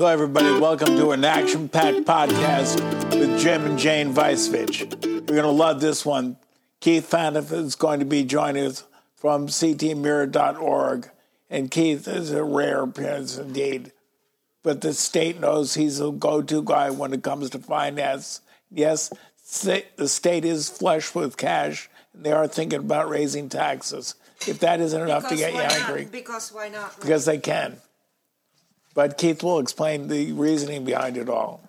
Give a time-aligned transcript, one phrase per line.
[0.00, 0.58] Hello, everybody.
[0.58, 2.80] Welcome to an action packed podcast
[3.10, 5.04] with Jim and Jane Vicevich.
[5.04, 6.38] You're going to love this one.
[6.80, 8.84] Keith Phaneuf is going to be joining us
[9.14, 11.10] from ctmirror.org.
[11.50, 13.92] And Keith is a rare appearance indeed.
[14.62, 18.40] But the state knows he's a go to guy when it comes to finance.
[18.70, 19.12] Yes,
[19.62, 24.14] the state is flush with cash, and they are thinking about raising taxes.
[24.48, 25.72] If that isn't enough Because to get you not?
[25.72, 26.98] angry, Because why not?
[26.98, 27.76] because they can.
[28.94, 31.62] But Keith will explain the reasoning behind it all.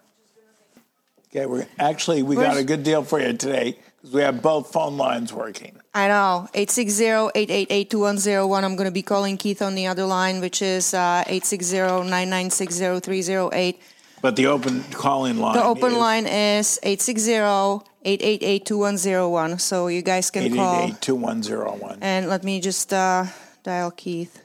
[1.34, 4.73] Okay, we're actually we got a good deal for you today because we have both
[4.73, 5.77] phone lines working.
[5.93, 6.48] I know.
[6.53, 8.63] 860-888-2101.
[8.63, 13.77] I'm going to be calling Keith on the other line, which is uh, 860-996-0308.
[14.21, 15.55] But the open calling line.
[15.55, 19.59] The open is line is 860-888-2101.
[19.59, 20.90] So you guys can call.
[20.90, 21.99] 888-2101.
[22.01, 23.26] And let me just uh,
[23.63, 24.41] dial Keith.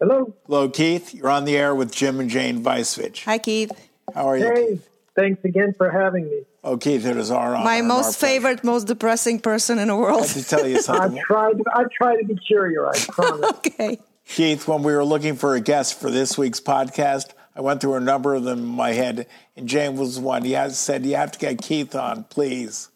[0.00, 0.34] Hello.
[0.46, 1.14] Hello, Keith.
[1.14, 3.24] You're on the air with Jim and Jane Vicevich.
[3.24, 3.72] Hi, Keith.
[4.14, 4.44] How are you?
[4.44, 4.88] Hey, Keith?
[5.14, 6.42] thanks again for having me.
[6.62, 7.64] Oh, Keith, it is our honor.
[7.64, 8.34] My and our most pleasure.
[8.34, 10.22] favorite, most depressing person in the world.
[10.22, 11.02] I have to tell you something.
[11.02, 11.22] I something.
[11.22, 11.62] tried.
[11.74, 12.86] I tried to be cheerier.
[12.88, 13.50] I promise.
[13.56, 13.98] okay.
[14.28, 17.94] Keith, when we were looking for a guest for this week's podcast, I went through
[17.94, 20.42] a number of them in my head, and Jane was one.
[20.44, 22.90] He has said, You have to get Keith on, please.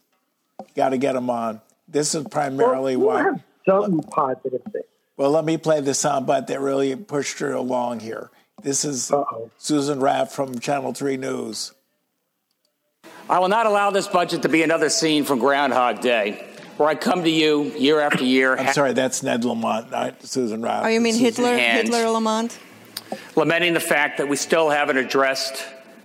[0.59, 1.62] You got to get him on.
[1.89, 3.23] This is primarily Well, why.
[3.23, 4.84] we'll have some positive things.
[5.21, 8.31] Well, let me play the soundbite that really pushed her along here.
[8.63, 9.51] This is Uh-oh.
[9.59, 11.75] Susan Raff from Channel 3 News.
[13.29, 16.43] I will not allow this budget to be another scene from Groundhog Day,
[16.79, 20.62] where I come to you year after year, I'm sorry, that's Ned Lamont, not Susan
[20.62, 20.87] Raff.
[20.87, 21.55] Oh, you mean Susan- Hitler?
[21.59, 21.89] Hand.
[21.89, 22.59] Hitler Lamont?
[23.37, 25.62] lamenting the fact that we still haven't addressed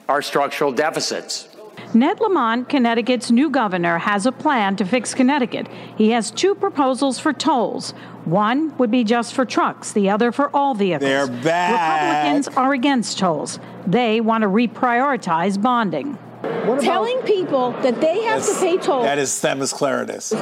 [0.10, 1.48] our structural deficits.
[1.96, 5.70] Ned Lamont, Connecticut's new governor, has a plan to fix Connecticut.
[5.98, 7.92] He has two proposals for tolls.
[8.26, 11.08] One would be just for trucks, the other for all vehicles.
[11.10, 12.34] They're back.
[12.34, 13.60] Republicans are against tolls.
[13.88, 16.16] They want to reprioritize bonding.
[16.42, 20.34] What about telling people that they have to pay toll That is Themis Klarides.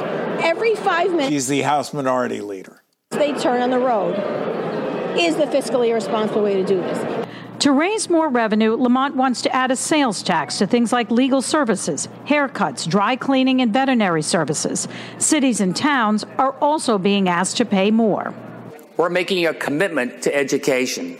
[0.42, 2.82] every five minutes He's the House Minority Leader.
[3.10, 4.14] they turn on the road
[5.16, 7.23] is the fiscally irresponsible way to do this.
[7.60, 11.40] To raise more revenue, Lamont wants to add a sales tax to things like legal
[11.40, 14.88] services, haircuts, dry cleaning, and veterinary services.
[15.18, 18.34] Cities and towns are also being asked to pay more.
[18.96, 21.18] We're making a commitment to education.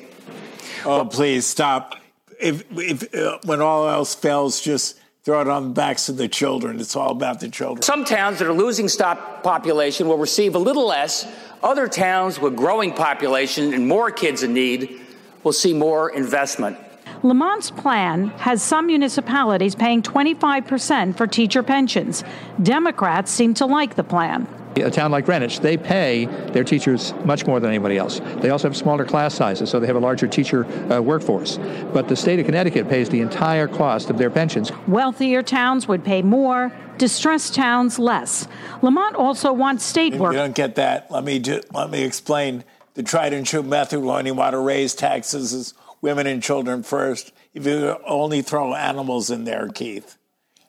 [0.85, 1.97] Oh, please stop.
[2.41, 6.29] If, if uh, when all else fails, just throw it on the backs of the
[6.29, 6.79] children.
[6.79, 7.83] It's all about the children.
[7.83, 11.27] Some towns that are losing stop population will receive a little less.
[11.63, 15.01] Other towns with growing population and more kids in need
[15.45, 16.77] will see more investment.
[17.23, 22.23] Lamont's plan has some municipalities paying 25% for teacher pensions.
[22.63, 24.47] Democrats seem to like the plan.
[24.77, 28.21] A town like Greenwich, they pay their teachers much more than anybody else.
[28.39, 31.59] They also have smaller class sizes, so they have a larger teacher uh, workforce.
[31.93, 34.73] But the state of Connecticut pays the entire cost of their pensions.
[34.89, 38.49] Wealthier towns would pay more, distressed towns less.
[38.83, 40.33] Lamont also wants state work.
[40.33, 44.01] you don't get that, let me ju- let me explain the tried and true method
[44.01, 47.33] when you want to raise taxes is women and children first.
[47.53, 50.17] If you only throw animals in there, Keith,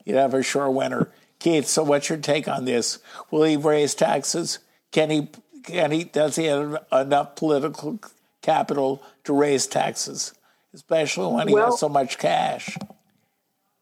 [0.04, 1.10] you'd have a sure winner.
[1.40, 3.00] Keith, so what's your take on this?
[3.32, 4.60] Will he raise taxes?
[4.92, 5.30] Can he?
[5.64, 6.04] Can he?
[6.06, 8.00] Does he have enough political
[8.42, 10.34] capital to raise taxes,
[10.74, 12.78] especially when he Well- has so much cash?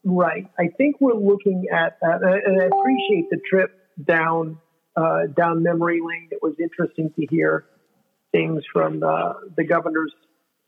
[0.05, 0.47] right?
[0.59, 3.71] I think we're looking at, uh, and I appreciate the trip
[4.03, 4.57] down
[4.95, 6.27] uh, down memory lane.
[6.31, 7.65] It was interesting to hear
[8.33, 10.11] things from the, the governor's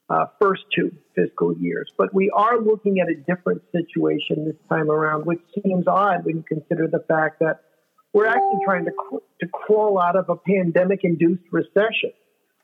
[0.09, 1.91] uh, first two fiscal years.
[1.97, 6.37] But we are looking at a different situation this time around, which seems odd when
[6.37, 7.61] you consider the fact that
[8.13, 8.91] we're actually trying to
[9.41, 12.11] to crawl out of a pandemic-induced recession.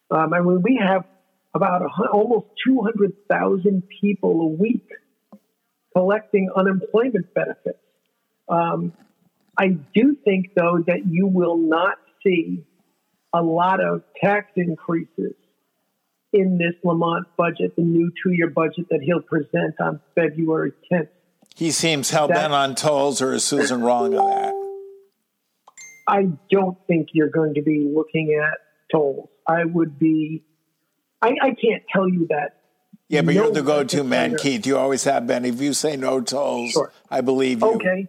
[0.10, 1.04] Um, I mean, we have
[1.54, 4.88] about a, almost 200,000 people a week
[5.96, 7.80] collecting unemployment benefits.
[8.48, 8.94] Um,
[9.58, 12.64] I do think, though, that you will not see
[13.34, 15.34] a lot of tax increases
[16.34, 21.10] in this Lamont budget, the new two-year budget that he'll present on February 10th.
[21.56, 24.54] He seems hell bent on tolls, or is Susan wrong on that?
[26.08, 28.58] I don't think you're going to be looking at
[28.92, 29.30] tolls.
[29.48, 30.44] I would be.
[31.22, 32.62] I, I can't tell you that.
[33.10, 34.66] Yeah, but No you're the go-to man, Keith.
[34.66, 35.44] You always have been.
[35.44, 36.94] If you say no tolls, Sure.
[37.10, 37.74] I believe you.
[37.76, 38.08] Okay.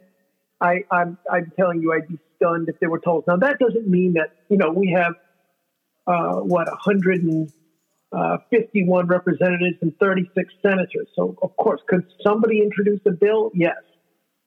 [0.61, 3.25] I, I'm, I'm telling you, I'd be stunned if they were told.
[3.27, 5.13] Now, that doesn't mean that, you know, we have,
[6.07, 11.07] uh, what, 151 representatives and 36 senators.
[11.15, 13.51] So, of course, could somebody introduce a bill?
[13.53, 13.77] Yes.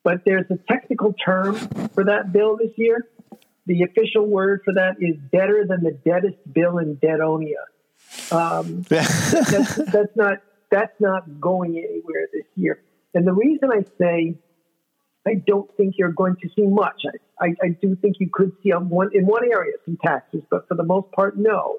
[0.05, 1.57] But there's a technical term
[1.95, 3.09] for that bill this year.
[3.67, 7.65] The official word for that is better than the deadest bill in Deadonia.
[8.31, 10.39] Um, that's, that's not
[10.71, 12.81] that's not going anywhere this year.
[13.15, 14.37] And the reason I say
[15.27, 17.03] I don't think you're going to see much.
[17.05, 20.67] I, I, I do think you could see one, in one area some taxes, but
[20.69, 21.79] for the most part, no.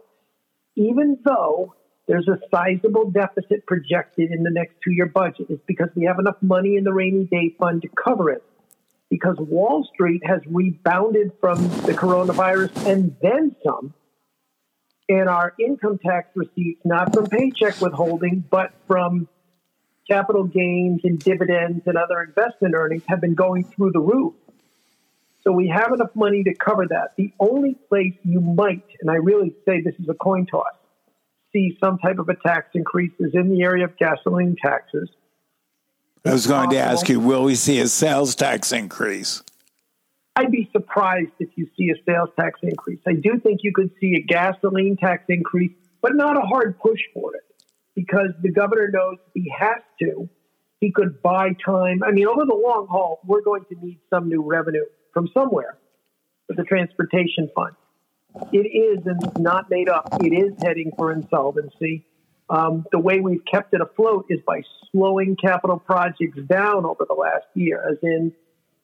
[0.75, 1.73] Even though
[2.07, 6.19] there's a sizable deficit projected in the next two year budget, it's because we have
[6.19, 8.43] enough money in the rainy day fund to cover it.
[9.09, 13.93] Because Wall Street has rebounded from the coronavirus and then some.
[15.09, 19.29] And our income tax receipts, not from paycheck withholding, but from
[20.09, 24.33] capital gains and dividends and other investment earnings have been going through the roof.
[25.47, 27.13] So we have enough money to cover that.
[27.15, 30.65] The only place you might, and I really say this is a coin toss,
[31.53, 35.09] see some type of a tax increase is in the area of gasoline taxes.
[36.25, 39.41] I was going to ask you, will we see a sales tax increase?
[40.35, 42.99] I'd be surprised if you see a sales tax increase.
[43.07, 45.71] I do think you could see a gasoline tax increase,
[46.01, 47.45] but not a hard push for it
[47.95, 50.27] because the governor knows he has to.
[50.81, 52.03] He could buy time.
[52.03, 55.77] I mean, over the long haul, we're going to need some new revenue from somewhere
[56.49, 57.75] the transportation fund.
[58.51, 60.07] It is and not made up.
[60.21, 62.05] It is heading for insolvency.
[62.49, 64.61] Um, the way we've kept it afloat is by
[64.91, 68.31] slowing capital projects down over the last year, as in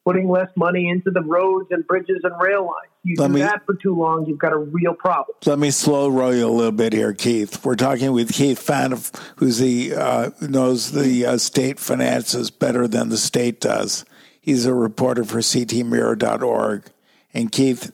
[0.04, 2.92] putting less money into the roads and bridges and rail lines.
[3.04, 5.36] You Let do me, that for too long, you've got a real problem.
[5.46, 7.64] Let me slow roll you a little bit here, Keith.
[7.64, 13.08] We're talking with Keith Phaneuf, who's the uh, knows the uh, state finances better than
[13.08, 14.04] the state does.
[14.44, 16.90] He's a reporter for CTMirror.org,
[17.32, 17.90] and Keith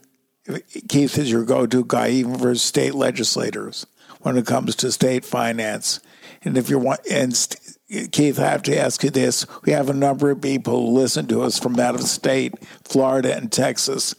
[0.88, 3.86] Keith is your go-to guy even for state legislators
[4.22, 6.00] when it comes to state finance.
[6.42, 7.32] And if you want, and
[8.10, 9.46] Keith, I have to ask you this.
[9.64, 13.36] We have a number of people who listen to us from out of state, Florida
[13.36, 14.16] and Texas,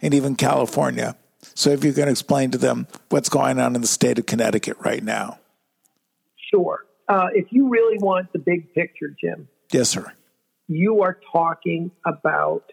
[0.00, 1.16] and even California.
[1.56, 4.76] So if you can explain to them what's going on in the state of Connecticut
[4.84, 5.40] right now.
[6.48, 6.86] Sure.
[7.08, 9.48] Uh, if you really want the big picture, Jim.
[9.72, 10.12] Yes, sir.
[10.68, 12.72] You are talking about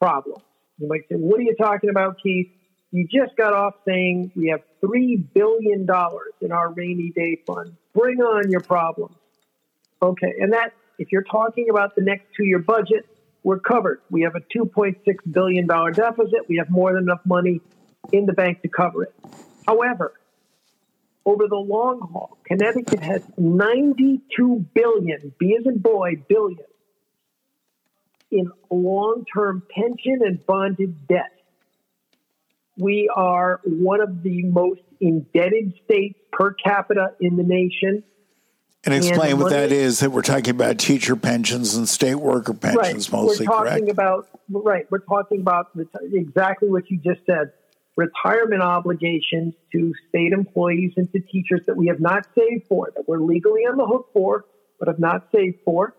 [0.00, 0.42] problems.
[0.78, 2.48] You might say, What are you talking about, Keith?
[2.90, 5.86] You just got off saying we have $3 billion
[6.40, 7.76] in our rainy day fund.
[7.94, 9.14] Bring on your problems.
[10.00, 13.06] Okay, and that, if you're talking about the next two year budget,
[13.42, 14.00] we're covered.
[14.10, 14.96] We have a $2.6
[15.30, 16.48] billion deficit.
[16.48, 17.60] We have more than enough money
[18.12, 19.14] in the bank to cover it.
[19.66, 20.14] However,
[21.24, 26.64] over the long haul, Connecticut has 92 billion, B as in boy, billion,
[28.30, 31.32] in long term pension and bonded debt.
[32.76, 38.04] We are one of the most indebted states per capita in the nation.
[38.84, 40.00] And explain and what that is.
[40.00, 43.20] That we're talking about teacher pensions and state worker pensions, right.
[43.20, 43.46] mostly.
[43.46, 43.90] We're talking correct?
[43.90, 44.86] about right.
[44.90, 45.70] We're talking about
[46.12, 47.52] exactly what you just said:
[47.96, 53.08] retirement obligations to state employees and to teachers that we have not saved for, that
[53.08, 54.44] we're legally on the hook for,
[54.78, 55.94] but have not saved for.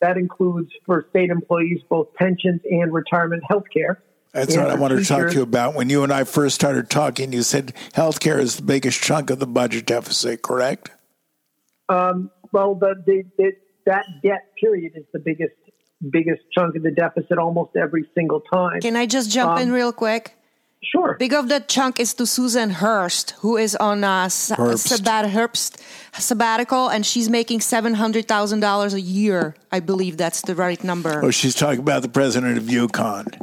[0.00, 4.02] That includes for state employees both pensions and retirement health care.
[4.32, 5.08] That's what I wanted teachers.
[5.08, 5.74] to talk to you about.
[5.74, 9.38] When you and I first started talking, you said healthcare is the biggest chunk of
[9.38, 10.90] the budget deficit, correct?
[11.88, 13.52] Um, well, the, the, the,
[13.86, 15.54] that debt period is the biggest
[16.10, 18.80] biggest chunk of the deficit almost every single time.
[18.80, 20.36] Can I just jump um, in real quick?
[20.82, 21.16] Sure.
[21.18, 25.80] Big of that chunk is to Susan Hurst, who is on uh, a sabbat- Herbst
[26.12, 29.56] sabbatical, and she's making seven hundred thousand dollars a year.
[29.72, 31.24] I believe that's the right number.
[31.24, 33.40] Oh, she's talking about the president of UConn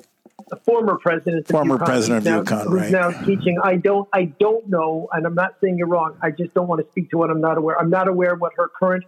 [0.54, 2.92] the former president, former UConn, president of now, UConn, who's right?
[2.92, 3.58] now teaching.
[3.64, 6.16] I don't, I don't know, and I'm not saying you're wrong.
[6.22, 7.80] I just don't want to speak to what I'm not aware.
[7.80, 9.04] I'm not aware what her current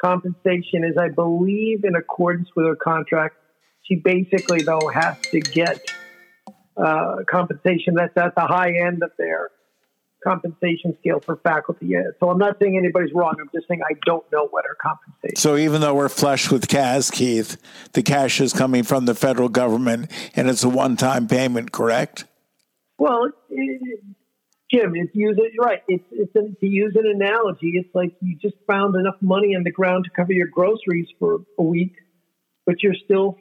[0.00, 0.96] compensation is.
[0.96, 3.36] I believe, in accordance with her contract,
[3.82, 5.92] she basically though has to get
[6.82, 9.50] uh, compensation that's at the high end of their
[10.22, 12.14] compensation scale for faculty is.
[12.20, 13.34] So I'm not saying anybody's wrong.
[13.40, 15.36] I'm just saying I don't know what her compensation.
[15.36, 17.56] So even though we're flush with cash, Keith,
[17.92, 22.26] the cash is coming from the federal government, and it's a one-time payment, correct?
[22.98, 24.00] Well, it,
[24.70, 25.82] Jim, it's use it right.
[25.88, 27.72] It's it's a, to use an analogy.
[27.74, 31.38] It's like you just found enough money in the ground to cover your groceries for
[31.58, 31.94] a week,
[32.66, 33.38] but you're still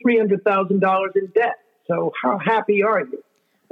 [0.00, 1.56] three hundred thousand dollars in debt.
[1.88, 3.22] So how happy are you?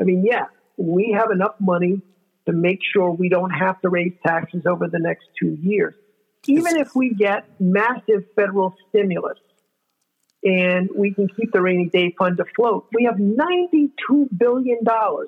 [0.01, 0.47] I mean, yeah,
[0.77, 2.01] we have enough money
[2.47, 5.95] to make sure we don't have to raise taxes over the next two years.
[6.47, 9.39] Even if we get massive federal stimulus
[10.45, 13.91] and we can keep the rainy day fund afloat, we have $92
[14.39, 14.79] billion.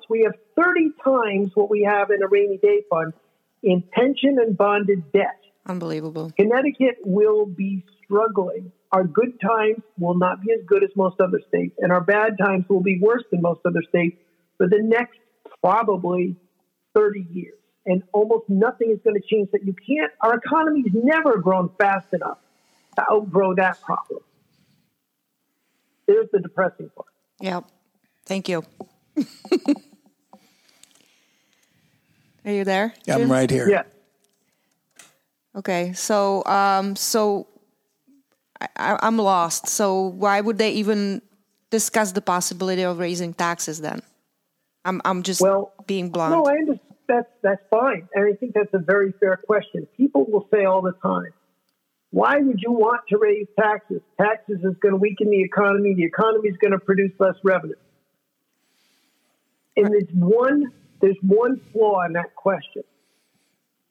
[0.09, 3.13] We have 30 times what we have in a rainy day fund
[3.61, 5.39] in pension and bonded debt.
[5.65, 6.31] Unbelievable.
[6.37, 8.71] Connecticut will be struggling.
[8.91, 12.37] Our good times will not be as good as most other states, and our bad
[12.39, 14.17] times will be worse than most other states
[14.57, 15.19] for the next
[15.61, 16.35] probably
[16.95, 17.53] 30 years.
[17.85, 19.65] and almost nothing is going to change that.
[19.65, 22.37] You can't, our economy's never grown fast enough
[22.97, 24.19] to outgrow that problem.
[26.05, 27.07] There's the depressing part.
[27.39, 27.61] Yeah.
[28.25, 28.63] Thank you.
[32.45, 32.93] Are you there?
[33.07, 33.69] I'm right here.
[33.69, 33.83] Yeah.
[35.55, 37.47] Okay, so um, so
[38.61, 39.67] I, I'm lost.
[39.67, 41.21] So why would they even
[41.69, 44.01] discuss the possibility of raising taxes then?
[44.85, 46.31] I'm I'm just Well, being blunt.
[46.31, 46.79] No, I understand.
[47.07, 48.07] That's, that's fine.
[48.13, 49.87] And I think that's a very fair question.
[49.97, 51.33] People will say all the time,
[52.11, 54.01] why would you want to raise taxes?
[54.21, 55.95] Taxes is going to weaken the economy.
[55.95, 57.73] The economy is going to produce less revenue.
[59.75, 62.83] And there's one, there's one flaw in that question.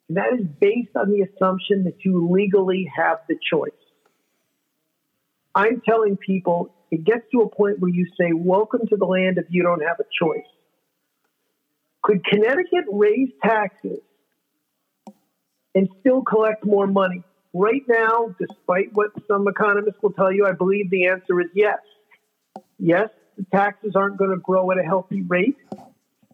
[0.07, 3.71] And that is based on the assumption that you legally have the choice.
[5.55, 9.37] I'm telling people it gets to a point where you say, Welcome to the land
[9.37, 10.45] if you don't have a choice.
[12.01, 13.99] Could Connecticut raise taxes
[15.75, 17.23] and still collect more money?
[17.53, 21.79] Right now, despite what some economists will tell you, I believe the answer is yes.
[22.77, 25.57] Yes, the taxes aren't going to grow at a healthy rate.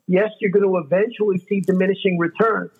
[0.07, 2.71] Yes, you're going to eventually see diminishing returns.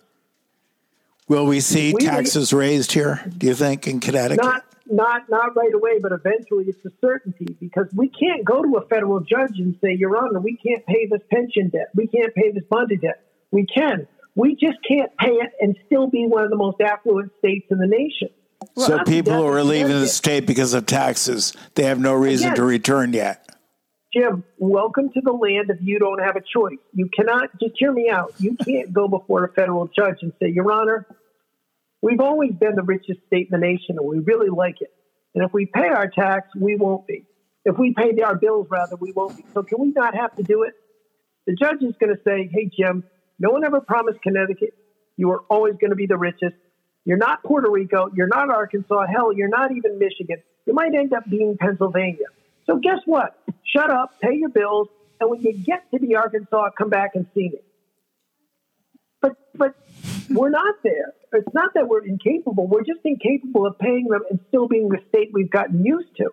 [1.28, 4.44] Will we see We- taxes raised here, do you think, in Connecticut?
[4.44, 8.76] Not not not right away, but eventually it's a certainty because we can't go to
[8.76, 12.34] a federal judge and say, Your Honor, we can't pay this pension debt, we can't
[12.34, 13.22] pay this bonded debt.
[13.50, 14.06] We can.
[14.34, 17.78] We just can't pay it and still be one of the most affluent states in
[17.78, 18.28] the nation.
[18.76, 22.48] so Well, people who are leaving the state because of taxes, they have no reason
[22.48, 22.56] Again.
[22.56, 23.48] to return yet.
[24.14, 26.78] Jim, welcome to the land if you don't have a choice.
[26.92, 28.34] You cannot, just hear me out.
[28.38, 31.06] You can't go before a federal judge and say, Your Honor,
[32.06, 34.92] we've always been the richest state in the nation and we really like it.
[35.34, 37.26] And if we pay our tax, we won't be.
[37.64, 39.44] If we pay our bills, rather, we won't be.
[39.52, 40.74] So can we not have to do it?
[41.46, 43.04] The judge is going to say, Hey, Jim,
[43.38, 44.74] no one ever promised Connecticut
[45.16, 46.54] you are always going to be the richest.
[47.04, 48.10] You're not Puerto Rico.
[48.14, 49.06] You're not Arkansas.
[49.06, 50.42] Hell, you're not even Michigan.
[50.66, 52.26] You might end up being Pennsylvania.
[52.66, 53.38] So guess what?
[53.64, 54.88] Shut up, pay your bills,
[55.20, 57.58] and when you get to the Arkansas, come back and see me.
[59.20, 59.74] But but
[60.30, 61.14] we're not there.
[61.32, 62.66] It's not that we're incapable.
[62.66, 66.30] We're just incapable of paying them and still being the state we've gotten used to.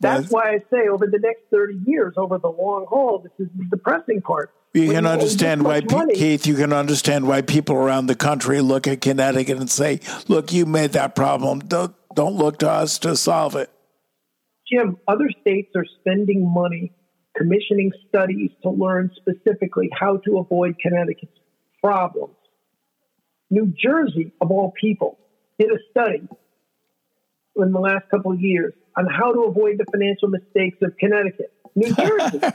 [0.00, 3.52] That's why I say over the next 30 years, over the long haul, this is
[3.56, 4.50] the depressing part.
[4.74, 8.14] You When can owe understand why, money- Keith, you can understand why people around the
[8.14, 11.60] country look at Connecticut and say, look, you made that problem.
[11.60, 13.70] Don't, don't look to us to solve it.
[14.70, 16.92] Jim, other states are spending money
[17.36, 21.38] commissioning studies to learn specifically how to avoid Connecticut's
[21.82, 22.34] problems.
[23.50, 25.18] New Jersey, of all people,
[25.58, 26.26] did a study
[27.56, 31.52] in the last couple of years on how to avoid the financial mistakes of Connecticut.
[31.74, 32.40] New Jersey.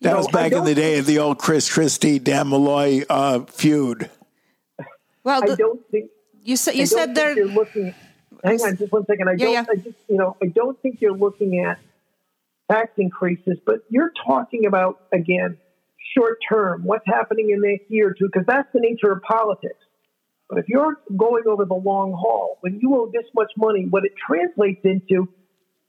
[0.00, 3.44] That No, was back in the day of the old Chris Christie, Dan Malloy uh,
[3.44, 4.10] feud.
[5.22, 6.10] well, I the, don't think
[6.42, 7.36] you said you I said think there.
[7.36, 7.94] you're looking.
[8.42, 9.28] Hang on, just one second.
[9.28, 9.52] I Yeah, don't.
[9.52, 9.64] yeah.
[9.70, 11.78] I just, you know, I don't think you're looking at
[12.68, 15.56] tax increases, but you're talking about again
[16.16, 16.82] short term.
[16.84, 18.28] What's happening in the next year or two?
[18.32, 19.78] Because that's the nature of politics.
[20.48, 24.04] But if you're going over the long haul, when you owe this much money, what
[24.04, 25.28] it translates into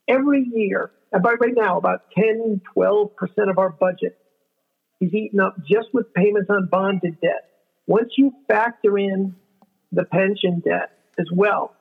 [0.08, 4.18] every year, and by right now, about 10, 12 percent of our budget
[5.02, 7.50] is eaten up just with payments on bonded debt.
[7.88, 9.36] Once you factor in
[9.92, 11.76] the pension debt as well,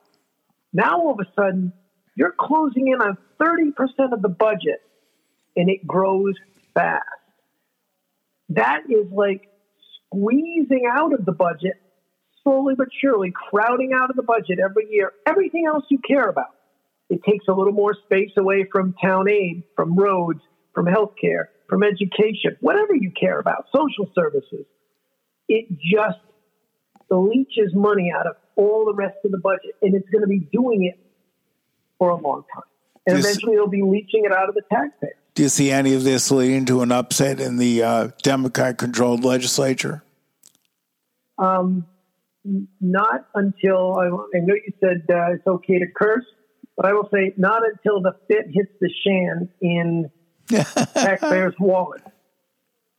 [0.73, 1.71] now all of a sudden
[2.15, 4.81] you're closing in on 30% of the budget
[5.55, 6.35] and it grows
[6.73, 7.03] fast.
[8.55, 9.49] That is like
[10.07, 11.73] squeezing out of the budget
[12.43, 16.53] slowly but surely, crowding out of the budget every year everything else you care about.
[17.09, 20.41] It takes a little more space away from town aid, from roads,
[20.73, 24.65] from healthcare, from education, whatever you care about, social services.
[25.47, 26.19] It just
[27.09, 30.39] leeches money out of all the rest of the budget, and it's going to be
[30.39, 30.99] doing it
[31.97, 32.63] for a long time.
[33.05, 35.15] And This- eventually, it'll be leeching it out of the taxpayer.
[35.35, 39.23] Do you see any of this leading to an upset in the uh, Democrat controlled
[39.23, 40.03] legislature?
[41.39, 41.87] Um,
[42.79, 46.25] not until I, I know you said uh, it's okay to curse,
[46.77, 50.11] but I will say not until the fit hits the shan in
[50.93, 52.01] taxpayers' wallet.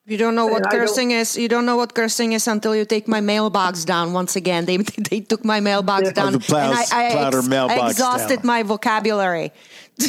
[0.06, 1.36] You don't know what And cursing is.
[1.36, 4.12] You don't know what cursing is until you take my mailbox down.
[4.12, 4.76] Once again, they
[5.10, 6.12] they took my mailbox Yeah.
[6.12, 8.46] down, the plows- and I, I, ex- mailbox I exhausted down.
[8.46, 9.52] my vocabulary.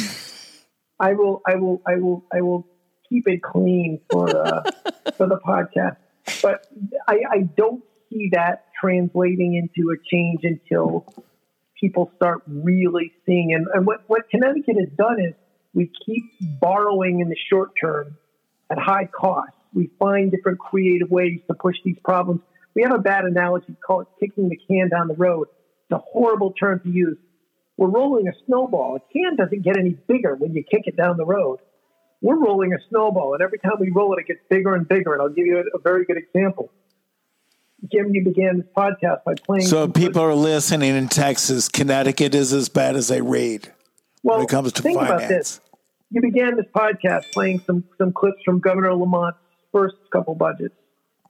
[0.98, 2.66] I will, I will, I will, I will
[3.08, 4.62] keep it clean for uh,
[5.16, 5.96] for the podcast.
[6.42, 6.66] But
[7.06, 11.06] I, I don't see that translating into a change until
[11.80, 13.52] people start really seeing.
[13.54, 15.34] And, and what what Connecticut has done is
[15.74, 16.24] we keep
[16.60, 18.16] borrowing in the short term
[18.70, 19.52] at high cost.
[19.74, 22.40] We find different creative ways to push these problems.
[22.74, 25.48] We have a bad analogy called kicking the can down the road.
[25.88, 27.18] It's a horrible term to use.
[27.76, 28.96] We're rolling a snowball.
[28.96, 31.58] A can doesn't get any bigger when you kick it down the road.
[32.22, 35.12] We're rolling a snowball, and every time we roll it, it gets bigger and bigger.
[35.12, 36.72] And I'll give you a, a very good example.
[37.92, 39.66] Jim, you began this podcast by playing.
[39.66, 41.68] So people are listening in Texas.
[41.68, 43.70] Connecticut is as bad as they read
[44.22, 45.24] well, when it comes to think finance.
[45.24, 45.60] About this.
[46.10, 49.36] You began this podcast playing some some clips from Governor Lamont's
[49.72, 50.74] first couple budgets.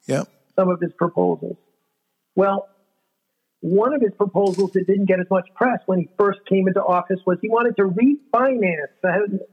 [0.06, 0.28] Yep.
[0.54, 1.56] Some of his proposals.
[2.36, 2.68] Well,
[3.66, 6.80] one of his proposals that didn't get as much press when he first came into
[6.80, 8.94] office was he wanted to refinance.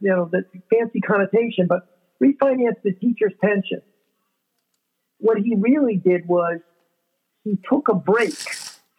[0.01, 1.88] you know, the fancy connotation, but
[2.22, 3.82] refinance the teacher's pension.
[5.17, 6.60] What he really did was
[7.43, 8.38] he took a break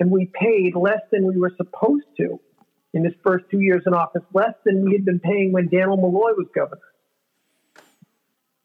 [0.00, 2.40] and we paid less than we were supposed to
[2.92, 5.96] in his first two years in office, less than we had been paying when Daniel
[5.96, 6.80] Malloy was governor.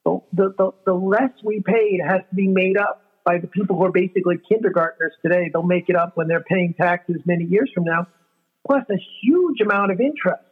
[0.04, 3.78] So the, the, the less we paid has to be made up by the people
[3.78, 5.50] who are basically kindergartners today.
[5.52, 8.08] They'll make it up when they're paying taxes many years from now,
[8.66, 10.44] plus a huge amount of interest.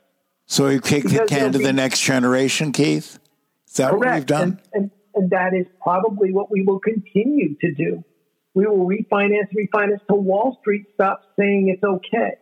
[0.46, 3.20] So you kick the can to be- the next generation, Keith?
[3.68, 4.62] Is that what we've done?
[4.74, 8.04] And, and, and that is probably what we will continue to do.
[8.54, 12.38] We will refinance, refinance till Wall Street stops saying it's okay.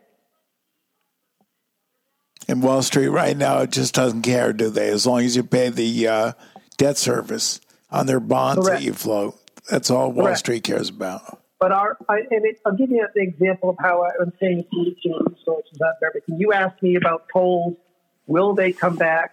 [2.48, 4.88] In Wall Street right now, it just doesn't care, do they?
[4.88, 6.32] As long as you pay the uh,
[6.76, 8.80] debt service on their bonds Correct.
[8.80, 9.38] that you float.
[9.68, 10.38] That's all Wall Correct.
[10.40, 11.42] Street cares about.
[11.58, 15.78] But our, I, and it, I'll give you an example of how I'm saying resources
[15.84, 16.38] out everything.
[16.38, 17.76] You asked me about tolls.
[18.26, 19.32] Will they come back?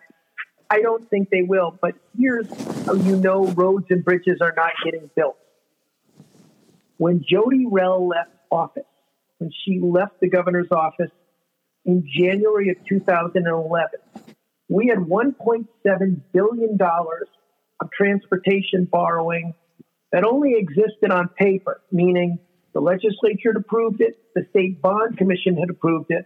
[0.70, 1.78] I don't think they will.
[1.82, 2.48] But here's
[2.86, 5.38] how you know roads and bridges are not getting built.
[6.98, 8.84] When Jodi Rell left office,
[9.40, 11.12] when she left the governor's office
[11.86, 14.00] in January of 2011,
[14.70, 19.54] we had $1.7 billion of transportation borrowing
[20.14, 22.38] that only existed on paper, meaning
[22.74, 26.26] the legislature had approved it, the state bond commission had approved it,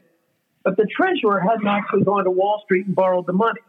[0.63, 3.62] but the treasurer hadn't actually gone to Wall Street and borrowed the money.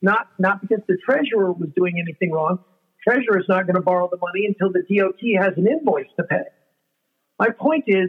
[0.00, 2.60] Not, not because the treasurer was doing anything wrong.
[3.06, 6.24] Treasurer is not going to borrow the money until the DOT has an invoice to
[6.24, 6.44] pay.
[7.38, 8.08] My point is,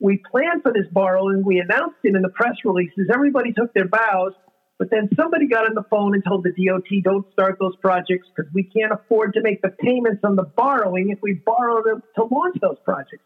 [0.00, 3.88] we planned for this borrowing, we announced it in the press releases, everybody took their
[3.88, 4.32] bows,
[4.78, 8.28] but then somebody got on the phone and told the DOT, don't start those projects
[8.34, 12.02] because we can't afford to make the payments on the borrowing if we borrow them
[12.16, 13.24] to launch those projects.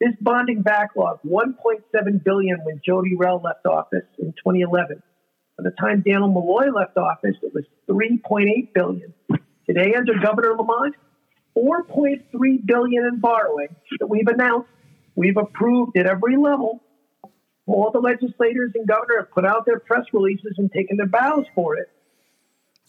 [0.00, 5.02] This bonding backlog, 1.7 billion when Jodi Rell left office in 2011.
[5.58, 9.14] By the time Daniel Malloy left office, it was 3.8 billion.
[9.66, 10.94] Today, under Governor Lamont,
[11.56, 13.68] 4.3 billion in borrowing
[14.00, 14.68] that we've announced,
[15.14, 16.82] we've approved at every level.
[17.66, 21.46] All the legislators and governor have put out their press releases and taken their bows
[21.54, 21.88] for it.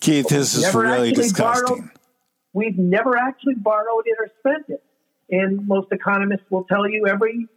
[0.02, 1.68] Keith, this is really disgusting.
[1.78, 1.90] borrowed-
[2.54, 4.84] We've never actually borrowed it or spent it.
[5.30, 7.48] And most economists will tell you every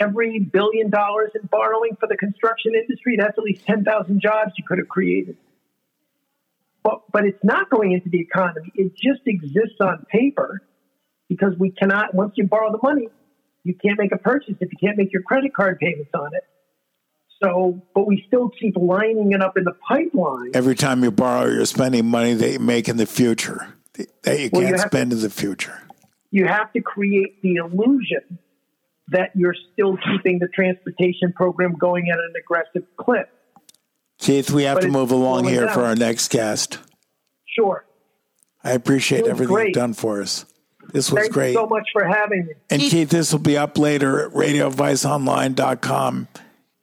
[0.00, 4.64] every billion dollars in borrowing for the construction industry, that's at least 10,000 jobs you
[4.66, 5.36] could have created.
[6.82, 8.72] But, but it's not going into the economy.
[8.74, 10.60] It just exists on paper
[11.28, 13.08] because we cannot, once you borrow the money,
[13.64, 16.44] you can't make a purchase if you can't make your credit card payments on it.
[17.42, 20.52] So, but we still keep lining it up in the pipeline.
[20.54, 23.74] Every time you borrow, you're spending money that you make in the future
[24.22, 25.80] that you Well, can't have- spend in the future.
[26.30, 28.38] you have to create the illusion
[29.08, 33.28] that you're still keeping the transportation program going at an aggressive clip.
[34.18, 36.78] Keith, we have But to move along here for our next guest.
[37.46, 37.84] Sure.
[38.62, 39.66] I appreciate everything great.
[39.68, 40.46] you've done for us.
[40.94, 41.48] This was Thank great.
[41.48, 42.52] you so much for having me.
[42.70, 46.28] And Keith, this will be up later at radioviceonline.com.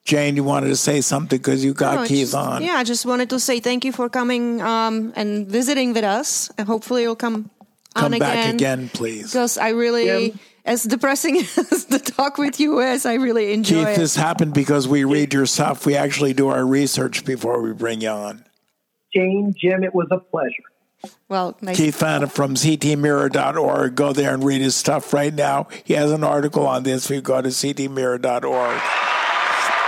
[0.04, 2.62] Jane, you wanted to say something because you got No, Keith just- on.
[2.64, 6.52] Yeah, I just wanted to say thank you for coming um, and visiting with us.
[6.58, 7.50] And hopefully you'll come,
[7.96, 8.56] Come on back again.
[8.56, 9.28] again, please.
[9.32, 10.34] Because I really, Yeah.
[10.66, 11.38] as depressing
[11.72, 13.98] as the talk with you is, I really enjoy Keith, it.
[13.98, 15.86] this happened because we read your stuff.
[15.86, 18.44] We actually do our research before we bring you on.
[19.16, 20.64] Jane, Jim, it was a pleasure.
[21.30, 21.78] Well, nice.
[21.78, 23.96] Keith Phaneuf from ctmirror.org.
[23.96, 25.68] Go there and read his stuff right now.
[25.84, 27.10] He has an article on this.
[27.10, 28.82] We go to ctmirror.org.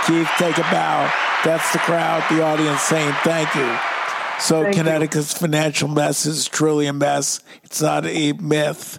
[0.06, 1.12] Keith, take a bow.
[1.44, 3.78] That's the crowd, the audience saying thank you.
[4.40, 4.82] So Thank you.
[4.82, 7.40] Connecticut's financial mess is truly a mess.
[7.62, 8.98] It's not a myth.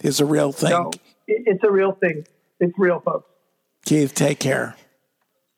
[0.00, 0.70] It's a real thing.
[0.70, 0.90] No,
[1.26, 2.26] it's a real thing.
[2.60, 3.28] It's real, folks.
[3.84, 4.76] Keith, take care.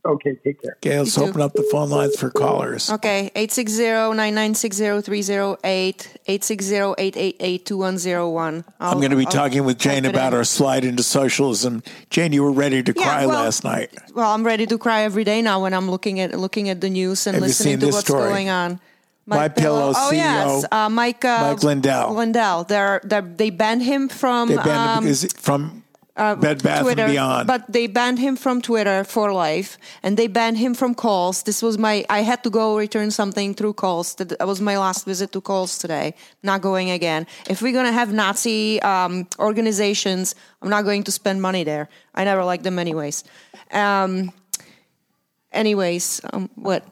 [0.07, 0.77] Okay, take care.
[0.77, 1.29] Okay, let's You too.
[1.31, 2.91] open up the phone lines for callers.
[2.91, 8.65] Okay, 860-9960-308, 860-888-2101.
[8.81, 11.83] I'm going to be talking with Jane about our slide into socialism.
[12.11, 13.91] Jane, you were ready to Yeah, cry well, last night.
[14.15, 16.91] Well, I'm ready to cry every day now when I'm looking at looking at the
[16.91, 18.29] news and Have listening to what's story?
[18.29, 18.81] going on.
[19.29, 21.25] My Pillow Oh CEO, yes, uh, Mike.
[21.25, 22.15] Uh, Mike Lindell.
[22.15, 22.63] Lindell.
[22.63, 24.51] They're, they're, they banned him from.
[24.51, 25.83] They banned um, because from
[26.17, 27.47] Bed Bath Twitter, and Beyond.
[27.47, 31.43] but they banned him from Twitter for life, and they banned him from Kohl's.
[31.43, 32.05] This was my.
[32.09, 34.15] I had to go return something through Kohl's.
[34.15, 36.15] That was my last visit to Kohl's today.
[36.43, 37.27] Not going again.
[37.51, 41.89] If we're gonna have Nazi um, organizations, I'm not going to spend money there.
[42.15, 43.23] I never liked them anyways.
[43.71, 44.33] Um,
[45.53, 46.83] anyways, um, what?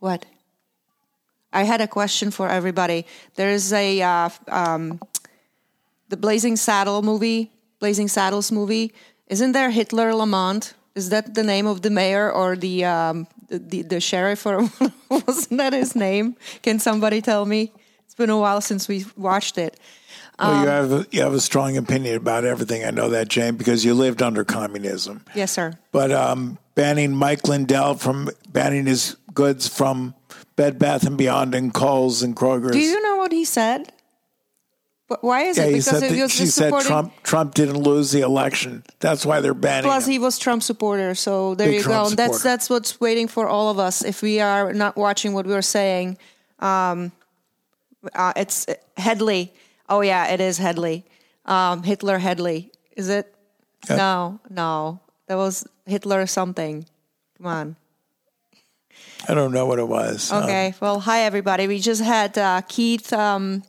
[0.00, 0.26] What?
[1.52, 3.06] I had a question for everybody.
[3.36, 5.00] There's a uh, um,
[6.08, 8.92] the Blazing Saddle movie, Blazing Saddles movie.
[9.28, 10.74] Isn't there Hitler Lamont?
[10.94, 14.68] Is that the name of the mayor or the um, the, the, sheriff or
[15.10, 16.36] wasn't that his name?
[16.62, 17.72] Can somebody tell me?
[18.04, 19.78] It's been a while since we watched it.
[20.38, 22.84] well, um, you have a, you have a strong opinion about everything.
[22.84, 25.22] I know that, Jane, because you lived under communism.
[25.34, 25.78] Yes, sir.
[25.92, 30.14] But um, banning Mike Lindell from banning his goods from
[30.56, 32.72] Bed Bath and Beyond and Kohl's and Kroger's.
[32.72, 33.92] Do you know what he said?
[35.08, 35.66] But why is yeah, it?
[35.68, 36.72] he Because said it that, she said.
[36.80, 38.82] Trump Trump didn't lose the election.
[38.98, 40.12] That's why they're banning Plus, him.
[40.12, 42.14] he was Trump supporter, so there Big you Trump go.
[42.16, 42.42] That's supporter.
[42.42, 46.18] that's what's waiting for all of us if we are not watching what we're saying.
[46.58, 47.12] Um,
[48.14, 48.66] uh, it's
[48.96, 49.52] Hedley.
[49.88, 51.04] Oh yeah, it is Hedley.
[51.44, 52.72] Um, Hitler Hedley.
[52.96, 53.32] Is it?
[53.88, 54.98] No, no.
[55.28, 56.84] That was Hitler something.
[57.38, 57.76] Come on.
[59.28, 60.32] I don't know what it was.
[60.32, 60.74] Um, Okay.
[60.80, 61.68] well, hi everybody.
[61.68, 63.12] We just had uh, Keith.
[63.12, 63.62] Um,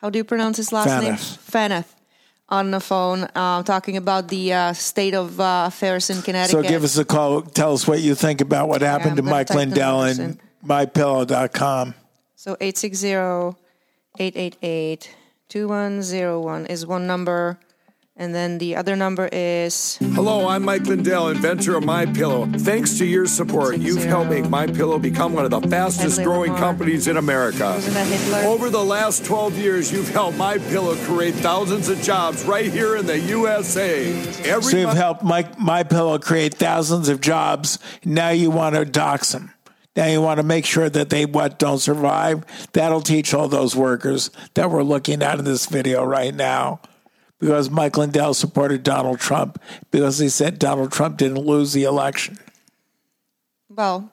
[0.00, 1.14] how do you pronounce his last name?
[1.14, 1.50] Fanath.
[1.50, 1.94] Fanath.
[2.50, 6.64] On the phone, uh, talking about the uh, state of uh, affairs in Connecticut.
[6.64, 7.42] so give us a call.
[7.42, 9.98] Tell us what you think about what happened I'm to gonna Mike type the Lindell
[9.98, 10.40] numbers and.
[10.64, 11.94] MyPillow.com.
[12.34, 12.56] So
[15.48, 17.58] 860-888-2101 is one number.
[18.20, 22.46] And then the other number is Hello, I'm Mike Lindell, inventor of My Pillow.
[22.46, 26.18] Thanks to your support, Six you've helped make My Pillow become one of the fastest
[26.18, 26.58] Hedley growing Lamarr.
[26.58, 27.60] companies in America.
[27.76, 28.38] Wasn't that Hitler?
[28.50, 32.96] Over the last 12 years, you've helped My Pillow create thousands of jobs right here
[32.96, 34.10] in the USA.
[34.44, 37.78] Every So you've month- helped Mike MyPillow create thousands of jobs.
[38.04, 39.52] Now you want to dox them.
[39.94, 42.44] Now you want to make sure that they what don't survive.
[42.72, 46.80] That'll teach all those workers that we're looking at in this video right now.
[47.38, 52.38] Because Mike Lindell supported Donald Trump because he said Donald Trump didn't lose the election.
[53.68, 54.10] well,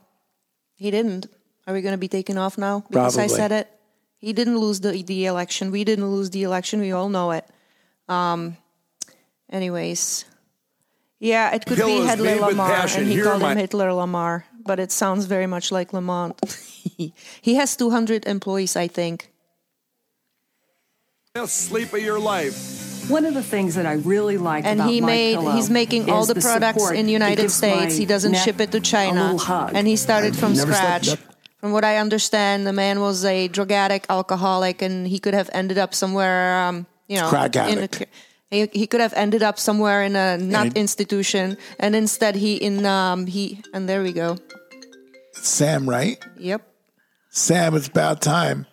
[0.76, 1.28] he didn't.
[1.66, 3.68] Are we going to be taken off now because I said it?
[4.18, 5.72] He didn't lose the the election.
[5.72, 6.80] We didn't lose the election.
[6.82, 7.46] We all know it.
[8.08, 8.58] Um.
[9.50, 10.26] Anyways,
[11.20, 13.90] yeah, it could Pillow be is Hitler Lamarr, and he Here called are him Hitler
[13.90, 16.40] Lamarr, but it sounds very much like Lamont.
[17.42, 19.32] he has 200 employees, I think.
[21.34, 22.85] best sleep of your life.
[23.08, 26.10] One of the things that I really like and about he made Pillow he's making
[26.10, 27.96] all is the products in it United States.
[27.96, 29.24] He doesn't ship it to China.
[29.24, 29.72] little hug.
[29.76, 31.08] And he started from never said scratch.
[31.08, 31.36] that.
[31.60, 35.50] From what I understand, the man was a drug addict, alcoholic, and he could have
[35.54, 38.06] ended up somewhere, um, you know, Crack in a, addict.
[38.52, 42.56] he, he could have ended up somewhere in a not he- institution, and instead he
[42.56, 44.38] in um he and there we go.
[45.34, 46.18] Sam, right?
[46.38, 46.62] Yep.
[47.30, 48.66] Sam, it's about time.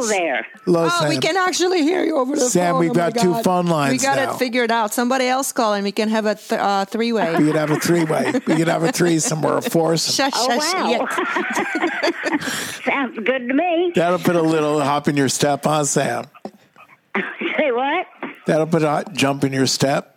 [0.00, 0.46] Hello there.
[0.64, 1.08] Hello, Oh, Sam.
[1.08, 2.80] we can actually hear you over the Sam, phone.
[2.80, 4.32] we've Oh got two phone lines We got now.
[4.34, 4.92] it figured out.
[4.94, 7.34] Somebody else call and we can have a th- uh, three way.
[7.36, 8.32] We could have a three way.
[8.46, 10.12] We could have a threesome or a foursome.
[10.14, 10.88] Shush, Oh, shush, wow.
[10.88, 12.38] yeah.
[12.84, 13.92] Sounds good to me.
[13.94, 16.24] That'll put a little hop in your step on Sam.
[17.58, 18.06] Say what?
[18.46, 20.16] That'll put a jump in your step.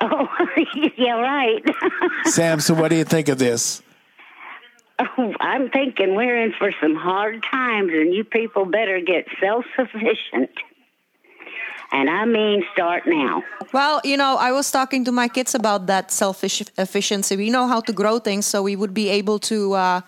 [0.00, 0.26] Oh,
[0.96, 1.62] yeah, right.
[2.24, 3.82] Sam, so what do you think of this?
[5.40, 10.50] I'm thinking we're in for some hard times, and you people better get self sufficient.
[11.92, 13.42] And I mean, start now.
[13.72, 17.36] Well, you know, I was talking to my kids about that selfish efficiency.
[17.36, 20.00] We know how to grow things, so we would be able to uh,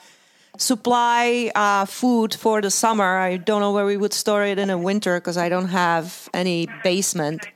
[0.58, 3.18] supply uh, food for the summer.
[3.18, 6.28] I don't know where we would store it in the winter because I don't have
[6.32, 7.48] any basement.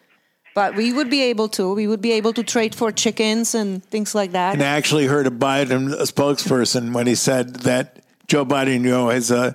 [0.57, 1.75] But we would be able to.
[1.75, 4.55] We would be able to trade for chickens and things like that.
[4.55, 9.11] And I actually heard a Biden spokesperson when he said that Joe Biden, you know,
[9.11, 9.55] has a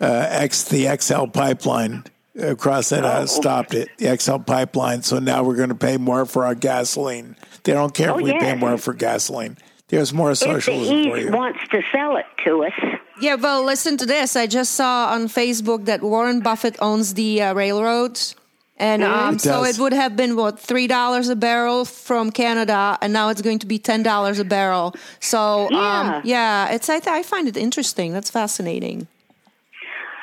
[0.00, 2.04] uh, X the XL pipeline
[2.40, 5.02] across that uh, stopped it, the XL pipeline.
[5.02, 7.36] So now we're going to pay more for our gasoline.
[7.64, 9.58] They don't care Oh, if we pay more for gasoline.
[9.88, 11.32] There's more If the socialism for East you.
[11.32, 12.72] wants to sell it to us,
[13.20, 14.36] Yeah, well, listen to this.
[14.36, 18.36] I just saw on Facebook that Warren Buffett owns the uh, railroads.
[18.80, 23.12] And um, It so it would have been, what, $3 a barrel from Canada, and
[23.12, 24.94] now it's going to be $10 a barrel.
[25.20, 26.00] So, Yeah.
[26.16, 28.12] um, yeah, it's, I, I find it interesting.
[28.14, 29.06] That's fascinating.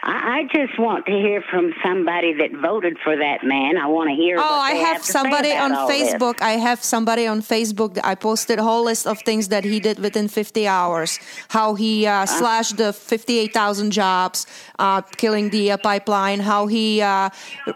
[0.08, 3.78] I, I just want to hear from somebody that voted for that man.
[3.78, 4.38] I want to hear.
[4.39, 6.13] Oh, I have to somebody on all this.
[6.13, 6.41] Facebook.
[6.41, 8.00] I have somebody on Facebook.
[8.04, 11.20] I posted a whole list of things that he did within 50 hours.
[11.50, 14.48] How he uh, slashed the 58,000 jobs,
[14.80, 16.39] uh, killing the uh, pipeline.
[16.39, 17.30] How he uh,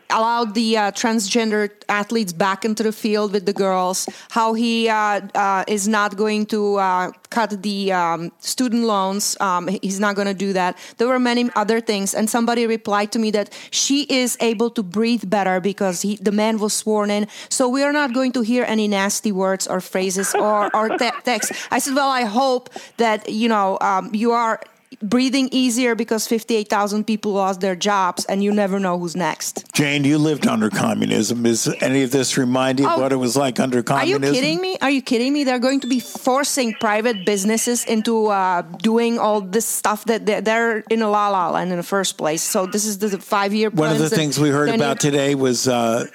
[0.09, 4.07] allowed the uh, transgender athletes back into the field with the girls.
[4.29, 9.35] How he uh, uh, is not going to uh, cut the um, student loans.
[9.39, 10.77] Um, he's not going to do that.
[10.97, 14.83] There were many other things, and somebody replied to me that she is able to
[14.83, 17.27] breathe better because he, the man was sworn in.
[17.49, 21.09] So we are not going to hear any nasty words or phrases or, or te-
[21.23, 21.51] text.
[21.71, 24.61] I said, well, I hope that you know um, you are
[25.01, 29.71] breathing easier because 58,000 people lost their jobs and you never know who's next.
[29.73, 31.45] Jane, you lived under communism.
[31.45, 34.23] Is any of this remind you of Oh, what it was like under communism?
[34.23, 34.77] Are you kidding me?
[34.81, 35.43] Are you kidding me?
[35.43, 40.41] They're going to be forcing private businesses into uh, doing all this stuff that they're,
[40.41, 42.41] they're in a la la land in the first place.
[42.41, 43.69] So this is the five year.
[43.69, 46.07] One of the things we heard about today was uh,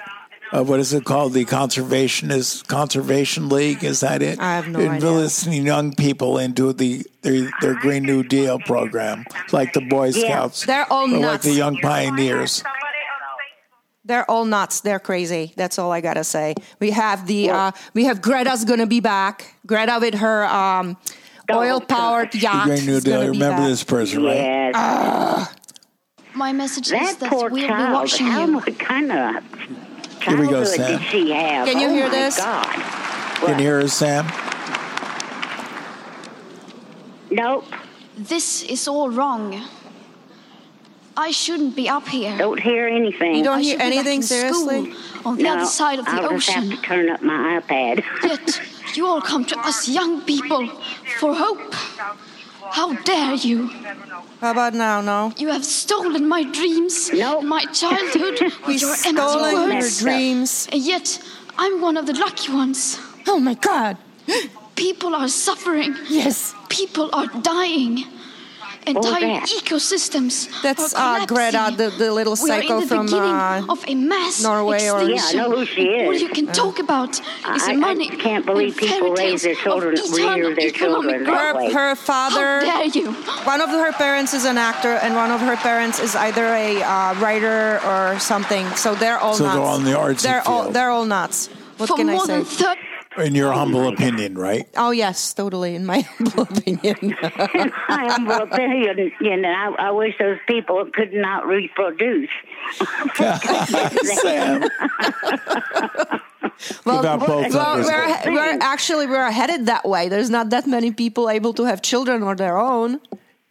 [0.52, 1.32] uh, what is it called?
[1.32, 3.82] The Conservationist Conservation League.
[3.84, 4.38] Is that it?
[4.38, 5.08] I have no idea.
[5.08, 10.26] Enlisting young people into the their, their Green New Deal program, like the Boy Yeah,
[10.28, 10.66] Scouts.
[10.66, 11.44] they're all or like nuts.
[11.44, 12.62] the Young Pioneers.
[14.04, 14.82] They're all nuts.
[14.82, 15.52] They're crazy.
[15.56, 16.54] That's all I gotta say.
[16.78, 19.56] We have the uh, we have Greta's gonna be back.
[19.66, 20.96] Greta with her um,
[21.52, 22.66] oil powered The yacht.
[22.66, 23.20] Green New Deal.
[23.22, 23.68] Remember back.
[23.68, 24.36] this person, right?
[24.36, 25.54] Yes.
[26.34, 27.92] My message is that that poor we'll be child.
[27.94, 28.60] watching How you.
[28.74, 29.42] kind of
[30.26, 30.98] Here we go, Sam.
[30.98, 31.68] did she have?
[31.68, 32.36] Can you oh hear my this?
[32.38, 32.66] God.
[32.66, 34.26] Can you hear us, Sam?
[37.30, 37.64] Nope.
[38.16, 39.62] This is all wrong.
[41.16, 42.36] I shouldn't be up here.
[42.36, 43.36] Don't hear anything.
[43.36, 44.94] You don't I hear should be back anything seriously.
[45.24, 46.70] On the no, other side of the I'll just ocean.
[46.70, 48.04] have to turn up my iPad.
[48.22, 50.68] Yet you all come to us young people
[51.18, 51.74] for hope.
[52.72, 53.68] How dare you?
[54.40, 55.00] How about now?
[55.00, 55.32] No.
[55.36, 57.44] You have stolen my dreams, Nope.
[57.44, 59.98] my childhood, We with your empty stolen your words.
[60.00, 60.68] dreams.
[60.72, 61.18] And yet
[61.58, 62.98] I'm one of the lucky ones.
[63.26, 63.96] Oh my God.
[64.76, 65.94] People are suffering.
[66.08, 66.54] Yes.
[66.68, 68.04] People are dying.
[68.86, 69.48] Entire that?
[69.48, 71.76] ecosystems That's are uh, Greta, collapsing.
[71.76, 74.88] the, the little We are psycho in the from beginning uh, of a mass Norway
[74.88, 76.06] or- Yeah, I know who she is.
[76.06, 78.08] All you can talk about is I- I money.
[78.10, 81.56] can't believe and people raise their children- of rear eternal their children economic that growth.
[81.66, 81.72] way.
[81.72, 82.60] her, her father.
[82.64, 83.12] How dare you?
[83.44, 86.82] One of her parents is an actor, and one of her parents is either a
[86.82, 88.66] uh, writer or something.
[88.76, 89.68] So they're all So they're nuts.
[89.68, 90.74] all in the artsy They're all field.
[90.74, 91.48] they're all nuts.
[91.78, 92.44] What For can I more say?
[93.16, 94.68] Than 30 In your humble opinion, right?
[94.76, 95.74] Oh yes, totally.
[95.74, 97.16] In my humble opinion.
[97.22, 102.30] I am well opinion, you know, I, I wish those people could not reproduce.
[104.20, 104.60] Sam.
[106.84, 110.08] well, Give out both well we're, we're actually we're headed that way.
[110.08, 113.00] There's not that many people able to have children on their own.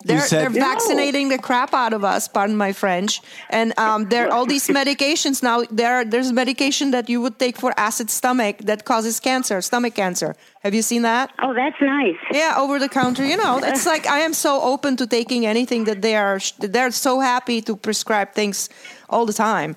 [0.05, 0.65] They're, said- they're No.
[0.71, 3.21] vaccinating the crap out of us, pardon my French.
[3.49, 5.63] And um, there are all these medications now.
[5.71, 10.35] There, there's medication that you would take for acid stomach that causes cancer, stomach cancer.
[10.63, 11.31] Have you seen that?
[11.41, 12.17] Oh, that's nice.
[12.31, 13.25] Yeah, over the counter.
[13.25, 16.39] You know, it's like I am so open to taking anything that they are.
[16.59, 18.69] They're so happy to prescribe things
[19.09, 19.75] all the time.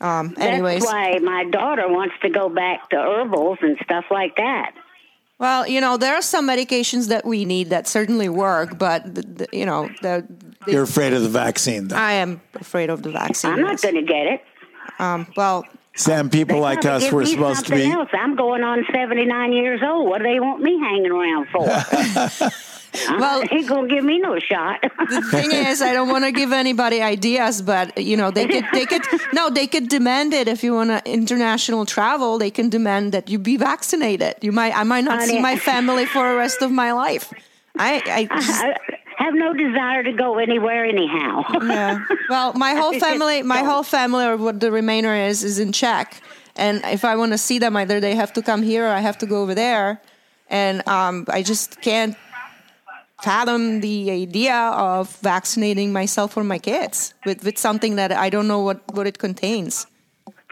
[0.00, 4.34] Um, anyways, That's why my daughter wants to go back to herbals and stuff like
[4.36, 4.72] that.
[5.42, 9.22] Well, you know, there are some medications that we need that certainly work, but the,
[9.22, 10.24] the, you know, the,
[10.64, 11.96] the- You're afraid of the vaccine, though.
[11.96, 13.50] I am afraid of the vaccine.
[13.50, 14.44] I'm not going to get it.
[15.00, 17.90] Um, well, Sam, people They like us, give we're supposed to be.
[17.90, 18.08] Else.
[18.12, 20.08] I'm going on 79 years old.
[20.08, 21.66] What do they want me hanging around for?
[23.18, 24.82] Well- ain't gonna give me no shot.
[25.10, 28.64] the thing is, I don't want to give anybody ideas, but you know, they could,
[28.72, 29.02] they could,
[29.32, 32.38] no, they could demand it if you want to international travel.
[32.38, 34.34] They can demand that you be vaccinated.
[34.42, 37.32] You might, I might not see my family for the rest of my life.
[37.78, 41.44] I, I just, I have no desire to go anywhere anyhow.
[41.62, 42.04] yeah.
[42.28, 46.20] Well, my whole family, my whole family, or what the remainder is, is in Czech.
[46.56, 49.00] And if I want to see them, either they have to come here or I
[49.00, 50.02] have to go over there.
[50.50, 52.14] And um, I just can't
[53.22, 58.48] fathom the idea of vaccinating myself or my kids with, with something that I don't
[58.48, 59.86] know what, what it contains.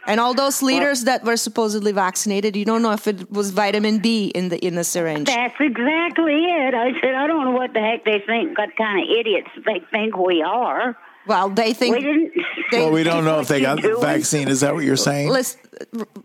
[0.07, 3.99] And all those leaders that were supposedly vaccinated, you don't know if it was vitamin
[3.99, 5.27] B in the in the syringe.
[5.27, 6.75] That's exactly it.
[6.75, 9.83] I said, I don't know what the heck they think, what kind of idiots they
[9.91, 10.97] think we are.
[11.27, 12.33] Well, they think We didn't.
[12.73, 14.49] they- Well, we don't know if they got the vaccine.
[14.49, 15.29] Is that what you're saying?
[15.31, 15.61] Listen,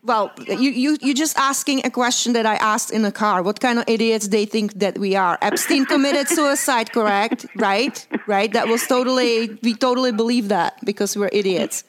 [0.03, 3.41] well, you you you just asking a question that I asked in the car.
[3.43, 5.37] What kind of idiots they think that we are?
[5.41, 7.45] Epstein committed suicide, correct?
[7.55, 7.95] Right,
[8.27, 8.51] right.
[8.53, 11.83] That was totally we totally believe that because we're idiots.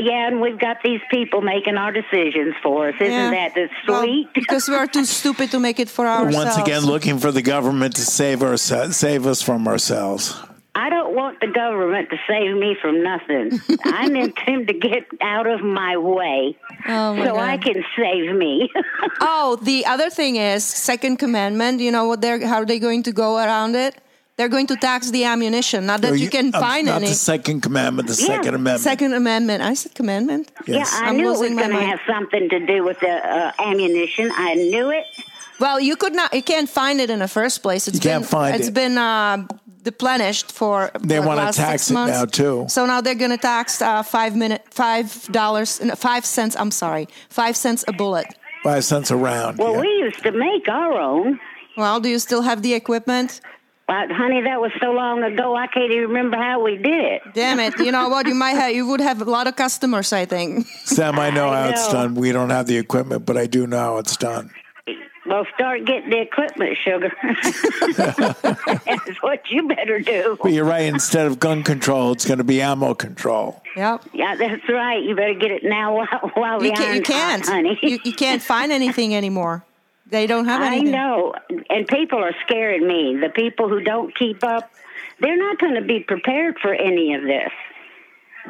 [0.00, 2.94] Yeah, and we've got these people making our decisions for us.
[2.98, 3.30] Isn't Yeah.
[3.30, 4.26] that the Well, sweet?
[4.32, 6.34] because we are too stupid to make it for ourselves.
[6.34, 10.34] Once again, looking for the government to save our save us from ourselves.
[10.74, 13.60] I don't want want the government to save me from nothing.
[13.84, 16.56] I need them to get out of my way
[16.88, 18.70] Oh, my so I can save me.
[19.20, 21.80] Oh, the other thing is second commandment.
[21.80, 23.94] You know what they're how are they going to go around it?
[24.36, 25.86] They're going to tax the ammunition.
[25.86, 27.08] Not that Or you, can uh, find not any.
[27.08, 28.26] the Second Commandment, the Yeah.
[28.36, 28.80] Second Amendment.
[28.80, 29.62] Second amendment.
[29.62, 30.50] I said commandment.
[30.66, 30.90] Yes.
[30.90, 33.52] Yeah, I I'm knew it was going to have something to do with the uh,
[33.58, 34.32] ammunition.
[34.34, 35.04] I knew it.
[35.60, 36.32] Well, you could not.
[36.34, 37.86] You can't find it in the first place.
[37.86, 38.68] It's You can't been, find It's it.
[38.70, 39.46] It's been uh,
[39.82, 40.90] deplenished for.
[41.00, 42.66] They what, wanna tax six it now, too.
[42.68, 46.56] So now they're going to tax uh, five minute, five dollars, no, five cents.
[46.56, 48.26] I'm sorry, five cents a bullet.
[48.62, 49.58] Five cents a round.
[49.58, 49.80] Well, yeah.
[49.80, 51.40] we used to make our own.
[51.76, 53.40] Well, do you still have the equipment?
[53.88, 55.56] But honey, that was so long ago.
[55.56, 57.22] I can't even remember how we did it.
[57.34, 57.76] Damn it!
[57.78, 58.26] You know what?
[58.26, 58.72] You might have.
[58.72, 60.12] You would have a lot of customers.
[60.12, 60.66] I think.
[60.84, 62.14] Sam, I know I how it's done.
[62.14, 64.50] We don't have the equipment, but I do know how it's done.
[65.32, 67.10] Well, start getting the equipment, sugar.
[68.84, 70.36] That's what you better do.
[70.42, 70.82] But you're right.
[70.84, 73.62] Instead of gun control, it's going to be ammo control.
[73.74, 74.04] Yep.
[74.12, 75.02] Yeah, that's right.
[75.02, 77.46] You better get it now while, while the You, can, you can't.
[77.46, 77.78] honey.
[77.80, 79.64] You, you can't find anything anymore.
[80.06, 80.94] They don't have anything.
[80.94, 81.54] I anything.
[81.54, 83.16] know, and people are scaring me.
[83.16, 84.70] The people who don't keep up,
[85.18, 87.50] they're not going to be prepared for any of this.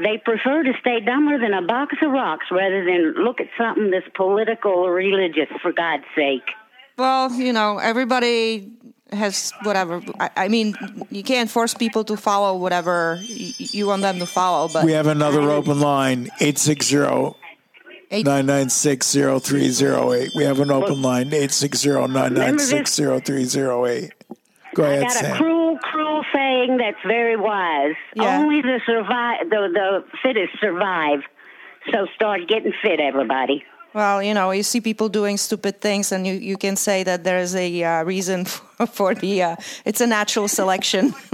[0.03, 3.93] They prefer to stay dumber than a box of rocks rather than look at something
[3.93, 6.51] that's political or religious, for God's sake.
[6.99, 8.71] Well, you know, everybody
[9.13, 10.03] has whatever.
[10.21, 10.75] I, I mean,
[11.11, 14.69] you can't force people to follow whatever y- you want them to follow.
[14.73, 17.35] But We have another open line, 860
[18.11, 20.31] 996 0308.
[20.37, 24.13] We have an open line, 860 996 0308.
[24.75, 25.37] Go I ahead, got a Sam.
[25.37, 27.95] cruel, cruel saying that's very wise.
[28.15, 28.39] Yeah.
[28.41, 31.21] Only the survive, the the fittest survive.
[31.93, 33.65] So start getting fit, everybody.
[33.95, 37.25] Well, you know, you see people doing stupid things, and you, you can say that
[37.25, 39.43] there's a uh, reason for, for the.
[39.43, 41.15] Uh, it's a natural selection.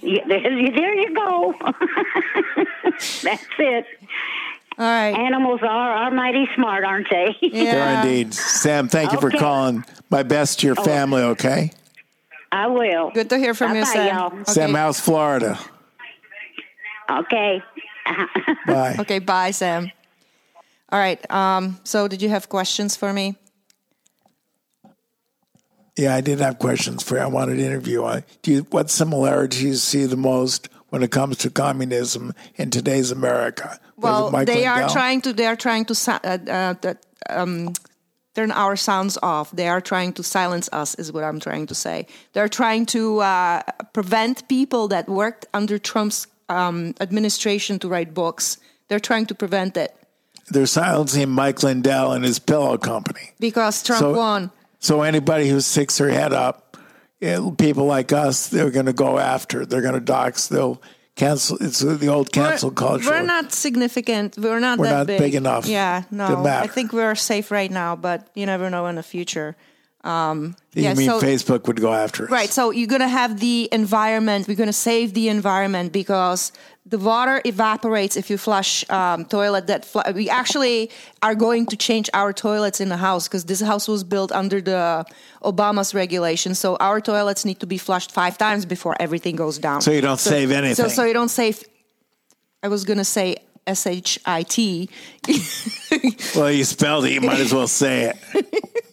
[0.00, 1.54] Yeah, there, you- there you go.
[3.22, 3.84] that's it.
[4.78, 5.10] All right.
[5.14, 7.36] Animals are are mighty smart, aren't they?
[7.42, 8.02] There Yeah.
[8.02, 8.32] indeed.
[8.32, 9.36] Sam, thank you for Okay.
[9.36, 9.40] Oh.
[9.40, 9.84] calling.
[10.08, 11.72] My best to your family, okay?
[12.52, 13.10] I will.
[13.10, 14.16] Good to hear from you, Bye-bye, Sam.
[14.16, 14.32] y'all.
[14.40, 14.52] Okay.
[14.52, 15.58] Sam House, Florida.
[17.10, 17.62] Okay.
[18.66, 18.96] Bye.
[19.00, 19.90] Okay, bye, Sam.
[20.90, 21.30] All right.
[21.30, 23.36] Um, so, did you have questions for me?
[25.96, 27.22] Yeah, I did have questions for you.
[27.22, 28.04] I wanted to interview.
[28.04, 32.32] I, do you, what similarities do you see the most when it comes to communism
[32.54, 33.78] in today's America?
[33.96, 34.94] Well, they are Lindell?
[34.94, 35.32] trying to.
[35.32, 36.94] They are trying to uh, uh,
[37.28, 37.74] um,
[38.34, 39.50] turn our sounds off.
[39.50, 40.94] They are trying to silence us.
[40.94, 42.06] Is what I'm trying to say.
[42.32, 48.58] They're trying to uh, prevent people that worked under Trump's um, administration to write books.
[48.86, 49.94] They're trying to prevent it
[50.50, 53.32] They're silencing Mike Lindell and his pillow company.
[53.38, 54.50] because Trump So- won.
[54.80, 56.76] So anybody who sticks their head up,
[57.20, 59.66] eh, people like us, they're going to go after.
[59.66, 60.46] They're going to dox.
[60.46, 60.80] They'll
[61.16, 61.58] cancel.
[61.60, 63.10] It's the old cancel we're, culture.
[63.10, 64.38] We're not significant.
[64.38, 65.18] We're not We're not big.
[65.18, 66.46] big enough Yeah, no.
[66.46, 69.56] I think we're safe right now, but you never know in the future.
[70.08, 72.30] Um, you yeah, mean so, Facebook would go after us?
[72.30, 72.50] Right.
[72.50, 74.48] So you're going to have the environment.
[74.48, 76.52] We're going to save the environment because
[76.86, 79.66] the water evaporates if you flush um, toilet.
[79.66, 80.90] That fl- we actually
[81.22, 84.60] are going to change our toilets in the house because this house was built under
[84.62, 85.04] the
[85.42, 86.54] Obama's regulation.
[86.54, 89.82] So our toilets need to be flushed five times before everything goes down.
[89.82, 90.88] So you don't save So, anything.
[90.88, 91.62] so you don't save.
[92.62, 94.88] I was going to say S H I T.
[96.34, 97.12] Well, you spelled it.
[97.12, 98.46] You might as well say it.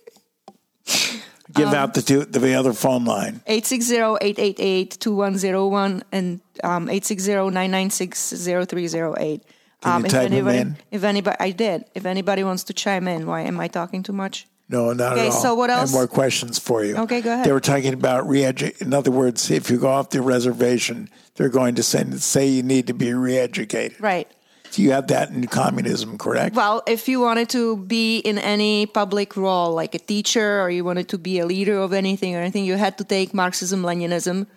[1.56, 3.40] Give Um, out the two, the other phone line.
[3.48, 9.42] 860-888-2101 and um, 860-996-0308.
[9.82, 10.78] Can Um, if anybody, in?
[10.92, 11.86] If anybody, I did.
[11.94, 14.48] If anybody wants to chime in, why am I talking too much?
[14.68, 15.42] No, not Okay, at all.
[15.42, 15.94] so what I have else?
[15.94, 16.98] more questions for you.
[16.98, 17.46] Okay, go ahead.
[17.46, 21.50] They were talking about re-edu- In other words, if you go off the reservation, they're
[21.50, 24.02] going to say, say you need to be re-educated.
[24.02, 24.28] Right.
[24.76, 26.54] So you have that in communism, correct?
[26.54, 30.84] Well, if you wanted to be in any public role, like a teacher, or you
[30.84, 34.48] wanted to be a leader of anything or anything, you had to take Marxism, Leninism.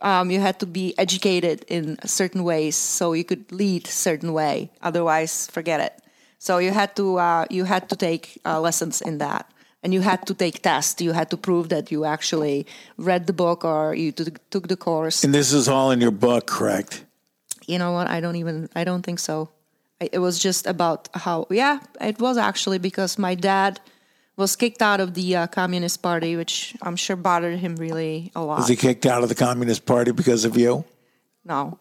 [0.00, 4.70] Um, you had to be educated in certain ways so you could lead certain way.
[4.80, 5.92] Otherwise, forget it.
[6.38, 9.52] So you had to uh, you had to take uh, lessons in that,
[9.82, 11.02] and you had to take tests.
[11.02, 12.64] You had to prove that you actually
[12.96, 15.24] read the book or you t- took the course.
[15.24, 17.04] and this is all in your book, correct?
[17.68, 19.50] you know what i don't even i don't think so
[20.00, 23.80] it was just about how yeah it was actually because my dad
[24.36, 28.42] was kicked out of the uh, communist party which i'm sure bothered him really a
[28.42, 30.84] lot Was he kicked out of the Communist Party because of you?
[31.44, 31.78] no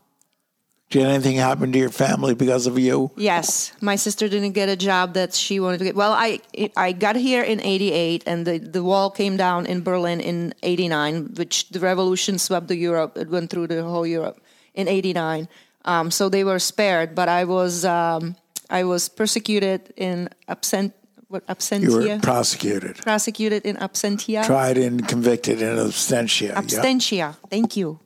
[0.90, 3.12] Did anything happen to your family because of you?
[3.16, 6.40] yes my sister didn't get a job that she wanted to get well i
[6.76, 11.36] i got here in 88 and the, the wall came down in berlin in 89
[11.36, 14.42] which the revolution swept the europe it went through the whole europe
[14.74, 15.48] in '89.
[15.88, 18.36] Um, so they were spared, but I was um,
[18.70, 20.94] I was persecuted in absent
[21.30, 21.82] what absentia.
[21.82, 24.46] You were prosecuted, prosecuted in absentia.
[24.46, 26.50] tried and convicted in absentia.
[26.50, 26.62] yeah.
[26.62, 27.36] Abstentia.
[27.50, 28.00] Thank you.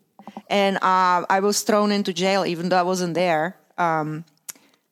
[0.48, 4.26] And uh, I was thrown into jail, even though I wasn't there, um,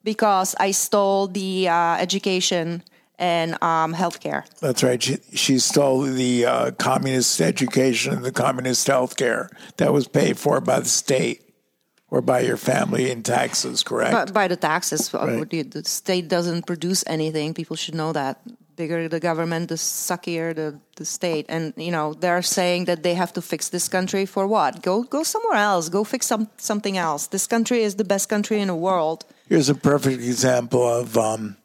[0.03, 2.83] because I stole the uh, education
[3.19, 4.45] and um, healthcare.
[4.59, 5.01] That's right.
[5.01, 10.37] She, she stole the uh, communist education and the communist health care that was paid
[10.37, 11.48] for by the state
[12.11, 14.11] or by your family in taxes, correct?
[14.11, 15.49] But by the taxes, uh, Right.
[15.49, 17.53] the, the state doesn't produce anything.
[17.53, 18.39] People should know that.
[18.75, 21.45] Bigger the government, the suckier the, the state.
[21.49, 24.81] And you know they're saying that they have to fix this country for what?
[24.81, 25.89] Go go somewhere else.
[25.89, 27.27] Go fix some something else.
[27.27, 29.25] This country is the best country in the world.
[29.49, 31.57] Here's a perfect example of um,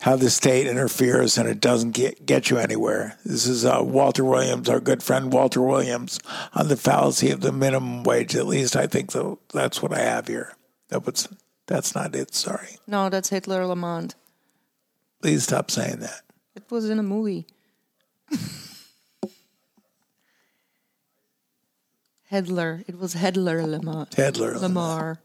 [0.00, 3.16] how the state interferes and it doesn't get, get you anywhere.
[3.24, 6.20] This is uh, Walter Williams, our good friend Walter Williams,
[6.54, 8.36] on the fallacy of the minimum wage.
[8.36, 9.38] At least I think so.
[9.52, 10.54] That's what I have here.
[10.88, 11.28] That was,
[11.66, 12.34] that's not it.
[12.34, 12.76] Sorry.
[12.86, 14.14] No, that's Hitler Lamont.
[15.22, 16.20] Please stop saying that.
[16.54, 17.46] It was in a movie.
[22.28, 22.84] Hedley.
[22.86, 24.12] It was Hedley Lamarr.
[24.14, 25.18] Hedley Lamarr.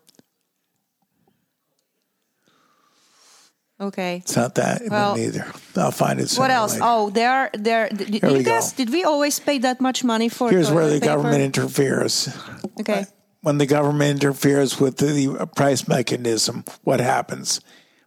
[3.82, 4.18] Okay.
[4.18, 5.46] It's not that Well, either.
[5.76, 6.32] I'll find it.
[6.34, 6.74] What else?
[6.74, 6.86] later.
[6.88, 7.90] Oh, there, there.
[7.90, 8.52] Did, Here you we go.
[8.52, 10.52] guys, did we always pay that much money for?
[10.52, 11.08] Here's where the paper?
[11.08, 12.30] government interferes.
[12.80, 13.06] Okay.
[13.42, 17.60] when the government interferes with the uh, price mechanism, what happens?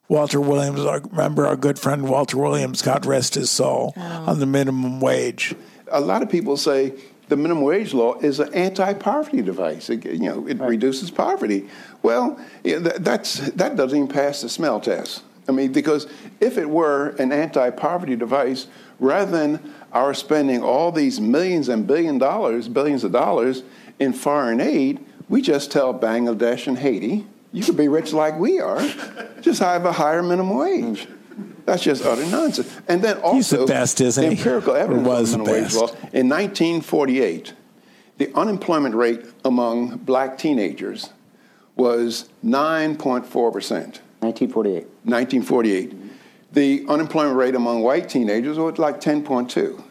[0.09, 4.25] Walter Williams, remember our good friend Walter Williams, God rest his soul, oh.
[4.27, 5.55] on the minimum wage.
[5.91, 6.93] A lot of people say
[7.29, 9.91] the minimum wage law is an anti-poverty device.
[9.91, 11.69] It, you know, it reduces poverty.
[12.03, 15.23] Well, that, that's that doesn't even pass the smell test.
[15.49, 16.07] I mean, because
[16.41, 18.67] if it were an anti-poverty device,
[18.99, 23.63] rather than our spending all these millions and billion dollars, billions of dollars
[23.99, 28.59] in foreign aid, we just tell Bangladesh and Haiti, you could be rich like we
[28.61, 28.81] are,
[29.41, 31.07] just have a higher minimum wage.
[31.67, 32.79] That's just utter nonsense.
[32.89, 34.31] And then also, He's the best, isn't he?
[34.37, 35.77] empirical Or evidence was the best.
[35.77, 35.87] law.
[36.13, 37.55] In 1948,
[38.19, 41.11] the unemployment rate among black teenagers
[41.75, 44.01] was 9.4 percent.
[44.25, 44.87] 1948.
[45.05, 45.95] 1948.
[46.53, 49.51] The unemployment rate among white teenagers was like 10.2.
[49.53, 49.83] So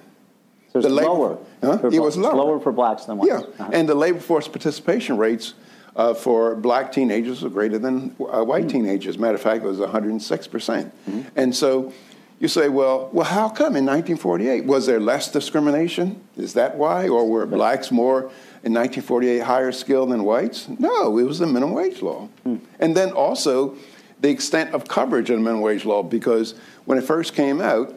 [0.79, 1.37] it's The labor- lower.
[1.61, 1.79] Huh?
[1.91, 2.35] It was lower.
[2.35, 3.29] lower for blacks than whites.
[3.31, 3.69] Yeah, Uh-huh.
[3.73, 5.53] and the labor force participation rates
[5.95, 9.17] uh, for black teenagers were greater than uh, white teenagers.
[9.19, 10.91] Matter of fact, it was 106 percent.
[11.35, 11.93] And so
[12.39, 16.19] you say, well, well, how come in 1948 was there less discrimination?
[16.35, 18.21] Is that why, or were blacks more
[18.63, 20.67] in 1948 higher skilled than whites?
[20.79, 22.27] No, it was the minimum wage law.
[22.43, 22.55] Hmm.
[22.79, 23.75] And then also
[24.23, 26.55] the extent of coverage of the minimum wage law, because
[26.85, 27.93] when it first came out,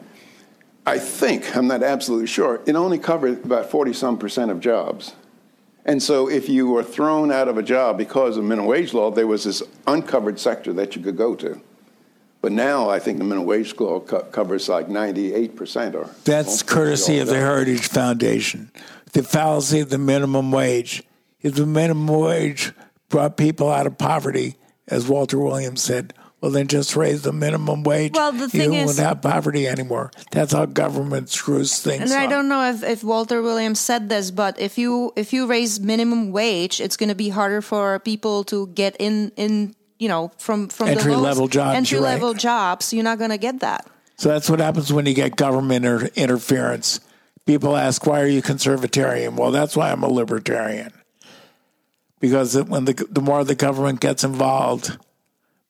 [0.85, 5.13] I think, I'm not absolutely sure, it only covered about 40 some percent of jobs.
[5.85, 9.09] And so if you were thrown out of a job because of minimum wage law,
[9.09, 11.61] there was this uncovered sector that you could go to.
[12.41, 17.19] But now I think the minimum wage law co- covers like 98% or That's courtesy
[17.19, 18.69] of the Heritage Foundation.
[19.13, 21.03] The fallacy of the minimum wage.
[21.41, 22.73] If the minimum wage
[23.07, 24.57] brought people out of poverty,
[24.87, 28.13] as Walter Williams said, well, then just raise the minimum wage.
[28.13, 30.11] Well, the thing you is- won't have poverty anymore.
[30.31, 32.17] That's how government screws things up.
[32.17, 35.47] And I don't know if, if Walter Williams said this, but if you if you
[35.47, 40.07] raise minimum wage, it's going to be harder for people to get in in you
[40.07, 42.13] know from from Entry the lowest- level jobs, entry you're right.
[42.13, 42.93] level jobs.
[42.93, 43.87] You're not going to get that.
[44.17, 46.99] So that's what happens when you get government inter- interference.
[47.47, 49.35] People ask, why are you conservatarian?
[49.37, 50.91] Well, that's why I'm a libertarian.
[52.19, 54.97] Because when the, the more the government gets involved,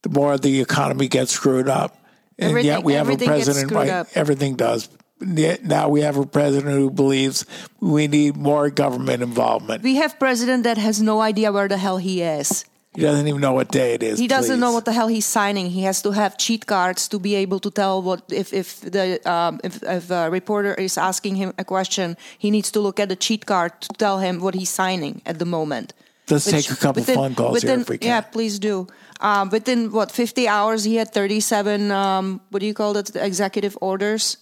[0.03, 1.97] the more the economy gets screwed up.
[2.39, 3.89] And Everything- yet we have a president, right?
[3.89, 4.07] up.
[4.15, 4.89] Everything does.
[5.19, 7.45] Now we have a president who believes
[7.81, 9.81] we need more government involvement.
[9.81, 12.65] We have president that has no idea where the hell he is.
[12.93, 14.17] He doesn't even know what day it is.
[14.17, 14.59] He doesn't please.
[14.59, 15.69] know what the hell he's signing.
[15.69, 19.21] He has to have cheat cards to be able to tell what if if the
[19.29, 23.09] um, if, if a reporter is asking him a question, he needs to look at
[23.09, 25.93] the cheat card to tell him what he's signing at the moment.
[26.30, 28.07] Let's take a couple phone calls here if we can.
[28.07, 28.88] Yeah, please do.
[29.19, 31.91] Um, within what 50 hours, he had 37.
[31.91, 33.15] Um, what do you call it?
[33.15, 34.38] Executive orders.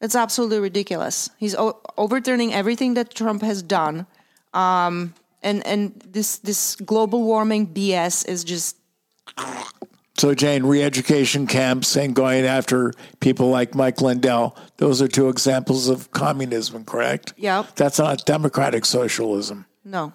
[0.00, 1.30] It's absolutely ridiculous.
[1.38, 4.06] He's o- overturning everything that Trump has done,
[4.54, 8.76] um, and and this this global warming BS is just
[10.18, 15.28] So, Jane, re education camps and going after people like Mike Lindell, those are two
[15.28, 17.32] examples of communism, correct?
[17.36, 17.76] Yep.
[17.76, 19.66] That's not democratic socialism.
[19.84, 20.12] no.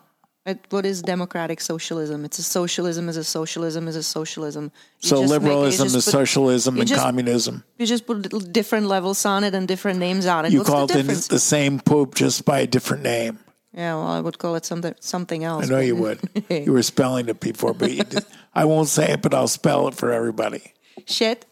[0.69, 2.23] What is democratic socialism?
[2.23, 4.71] It's a socialism is a socialism is a socialism.
[5.01, 7.63] You So, just make- you liberalism is put- socialism and just- communism.
[7.77, 10.51] You just put different levels on it and different names on it.
[10.53, 13.39] You What's call the it the same poop just by a different name.
[13.73, 15.65] Yeah, well, I would call it something something else.
[15.65, 16.19] I know you would.
[16.49, 18.23] you were spelling it before, but you did.
[18.55, 20.73] I won't say it, but I'll spell it for everybody.
[21.05, 21.45] Shit.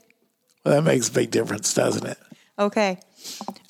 [0.64, 2.18] Well, that makes a big difference, doesn't it?
[2.58, 2.98] Okay.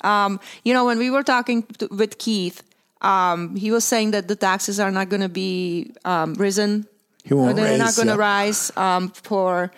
[0.02, 2.62] Um, you know, when we were talking to, with Keith,
[3.00, 6.86] um, he was saying that the taxes are not going to be um, risen.
[7.24, 8.20] He won't they're not going to yeah.
[8.20, 9.72] rise um, for,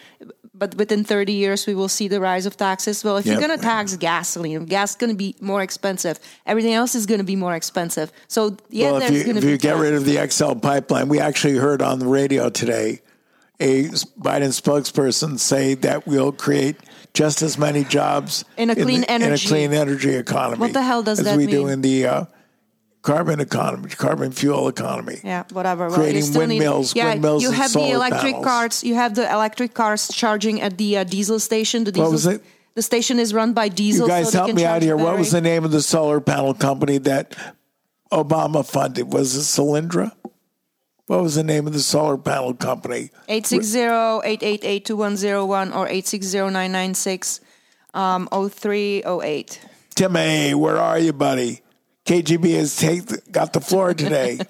[0.55, 3.03] but within 30 years we will see the rise of taxes.
[3.03, 6.21] Well, if you're going to tax gasoline, gas is going to be more expensive.
[6.47, 8.13] Everything else is going to be more expensive.
[8.29, 11.57] So yeah, well, if you, if you get rid of the XL pipeline, we actually
[11.57, 13.01] heard on the radio today
[13.61, 13.85] a
[14.21, 16.77] Biden spokesperson say that we'll create
[17.15, 20.61] just as many jobs In a clean the- in a energy- clean energy economy.
[20.61, 21.73] What the hell does as that we do mean?
[21.73, 22.25] in the uh,
[23.03, 25.19] carbon economy, carbon fuel economy.
[25.25, 25.89] Yeah, whatever.
[25.89, 28.45] Well, Creating still windmills, need, yeah, windmills you and have the electric panels.
[28.45, 28.85] cars.
[28.85, 31.85] You have the electric cars charging at the uh, diesel station.
[31.85, 32.43] The diesel, What was it?
[32.75, 34.07] The station is run by diesel.
[34.07, 34.97] You guys so they help can me out here.
[34.97, 37.35] What was the name of the solar panel company that
[38.13, 39.13] Obama funded?
[39.13, 40.13] Was it Solyndra?
[41.07, 43.11] What was the name of the solar panel company?
[43.29, 47.41] 860-888-2101 or 860-996
[47.95, 49.61] um, 0308.
[49.95, 51.63] Timmy, where are you, buddy?
[52.09, 54.39] KGB has take, got the floor today.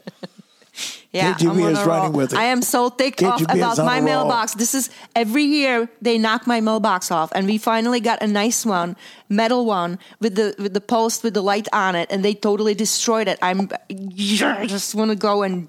[1.10, 2.20] Yeah, KGB is running roll.
[2.20, 2.38] with it.
[2.38, 4.54] I am so ticked off about my mailbox.
[4.54, 8.66] This is every year they knock my mailbox off, and we finally got a nice
[8.66, 8.94] one,
[9.28, 12.74] metal one with the with the post with the light on it, and they totally
[12.74, 13.38] destroyed it.
[13.40, 15.68] I'm I just want to go and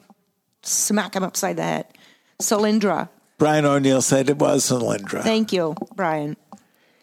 [0.62, 1.86] smack him upside the head.
[2.42, 5.24] Solyndra, Brian O'Neill said it was Solyndra.
[5.24, 6.36] thank you, Brian.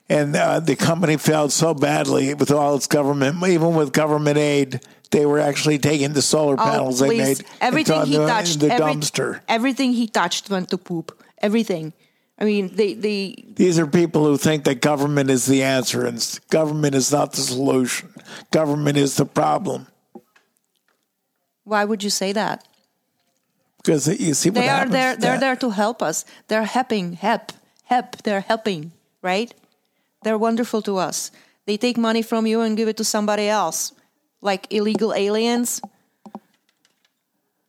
[0.09, 4.81] And uh, the company failed so badly with all its government, even with government aid,
[5.11, 8.75] they were actually taking the solar panels oh, they made everything he touched, in the
[8.75, 9.41] every- dumpster.
[9.49, 11.23] everything he touched went to poop.
[11.39, 11.93] Everything.
[12.39, 16.41] I mean, they they These are people who think that government is the answer and
[16.51, 18.13] government is not the solution.
[18.51, 19.87] Government is the problem.
[21.65, 22.67] Why would you say that?
[23.79, 25.17] Because you see what they are there.
[25.17, 26.25] They're there to help us.
[26.49, 27.53] They're helping, help,
[27.85, 28.17] help.
[28.23, 28.93] They're helping,
[29.23, 29.55] right?
[30.27, 31.31] They're wonderful to us.
[31.67, 33.93] They take money from you and give it to somebody else,
[34.41, 35.81] like illegal aliens.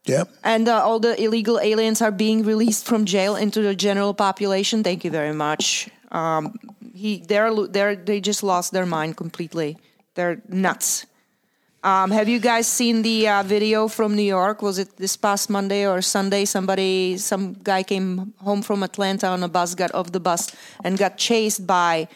[0.05, 0.27] Yep.
[0.43, 4.83] And uh, all the illegal aliens are being released from jail into the general population.
[4.83, 5.87] Thank you very much.
[6.09, 6.57] Um,
[6.95, 9.77] he, they're, they're, they just lost their mind completely.
[10.15, 11.05] They're nuts.
[11.83, 14.63] Um, have you guys seen the uh, video from New York?
[14.63, 16.43] Was it this past Monday or Sunday?
[16.45, 20.51] Somebody, some guy came home from Atlanta on a bus, got off the bus,
[20.83, 22.07] and got chased by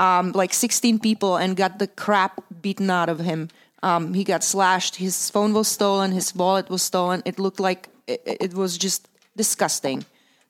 [0.00, 3.48] um, like 16 people and got the crap beaten out of him.
[3.82, 4.96] Um, he got slashed.
[4.96, 6.12] His phone was stolen.
[6.12, 7.22] His wallet was stolen.
[7.24, 10.04] It looked like it, it was just disgusting.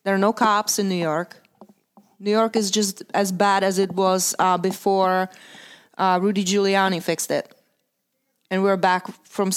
[0.05, 1.37] There are no cops in New York.
[2.19, 5.31] New York is just as bad as it was uh, before
[5.99, 7.55] uh, Rudy Giuliani fixed it
[8.51, 9.51] and we're back from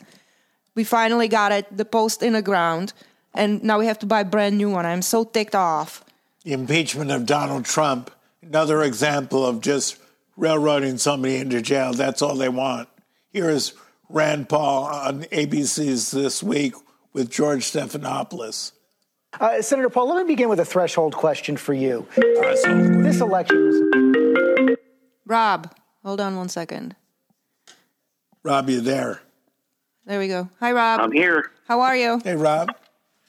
[0.74, 2.92] We finally got it the post in the ground
[3.34, 4.86] and now we have to buy a brand new one.
[4.86, 6.04] I'm so ticked off.
[6.44, 8.10] The impeachment of Donald Trump,
[8.42, 9.98] another example of just
[10.36, 11.92] railroading somebody into jail.
[11.92, 12.88] That's all they want.
[13.32, 13.72] Here is
[14.08, 16.74] Rand Paul on ABC's This Week
[17.12, 18.72] with George Stephanopoulos.
[19.40, 22.06] Uh, Senator Paul, let me begin with a threshold question for you.
[22.16, 24.76] This election was.
[25.26, 25.74] rob
[26.04, 26.94] hold on one second
[28.42, 29.20] Rob, you there?
[30.04, 31.50] there we go hi rob I'm here.
[31.66, 32.68] how are you Hey, Rob.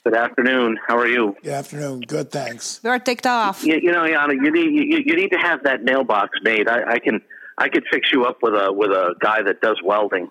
[0.05, 0.77] Good afternoon.
[0.87, 1.35] How are you?
[1.41, 2.01] Good afternoon.
[2.01, 2.79] Good, thanks.
[2.83, 5.83] we're ticked off You, you know, Yana, you need you, you need to have that
[5.83, 6.67] mailbox made.
[6.67, 7.21] I, I can
[7.57, 10.29] I could fix you up with a with a guy that does welding.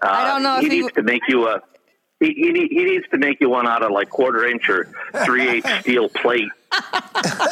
[0.00, 1.60] Uh, I don't know he if he needs to make you a.
[2.20, 4.88] He, he, he needs to make you one out of like quarter inch or
[5.24, 6.50] three eighth steel plate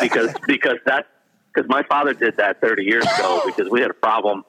[0.00, 1.06] because because that
[1.52, 4.44] because my father did that thirty years ago because we had a problem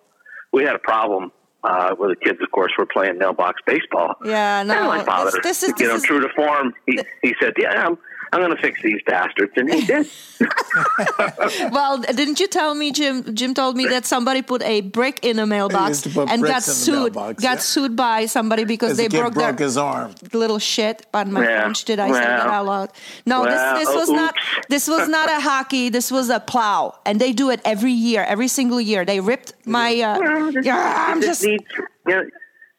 [0.54, 1.32] we had a problem
[1.68, 4.16] uh, where the kids of course were playing mailbox baseball.
[4.24, 7.00] Yeah And no my father, this, this is you know, is true to form, he,
[7.22, 7.98] he said, "Yeah, I'm,
[8.34, 10.08] I'm going to fix these bastards, and he did.
[11.72, 13.34] well, didn't you tell me, Jim?
[13.36, 16.54] Jim told me that somebody put a brick in a mailbox and got bricks in
[16.54, 17.16] the sued.
[17.16, 17.60] mailbox, got yeah.
[17.60, 20.14] sued by somebody because they the broke, broke their his arm.
[20.34, 21.06] little shit.
[21.12, 21.62] Pardon my Yeah.
[21.62, 21.86] French.
[21.86, 22.90] Did I say that out loud?
[23.26, 24.36] No, Well, this this was oh, not.
[24.70, 25.90] This was not a hockey.
[25.90, 29.06] This was a plow, and they do it every year, every single year.
[29.06, 29.90] They ripped my.
[30.02, 31.44] Uh, yeah, I'm You just.
[31.44, 31.62] need,
[32.08, 32.24] you know,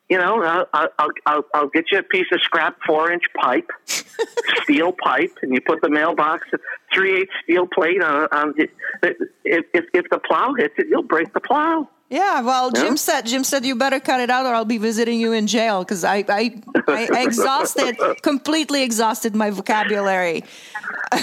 [0.09, 0.66] you know I'll,
[0.98, 3.68] I'll, I'll, I'll get you a piece of scrap four inch pipe,
[4.62, 6.48] steel pipe, and you put the mailbox
[6.92, 8.28] three eight steel plate on.
[8.32, 8.70] on it.
[9.02, 11.88] If, if if the plow hits it, you'll break the plow.
[12.11, 12.84] Yeah, well, Yeah.
[12.84, 15.46] Jim said Jim said you better cut it out, or I'll be visiting you in
[15.46, 20.42] jail because I, I I I exhausted completely exhausted my vocabulary.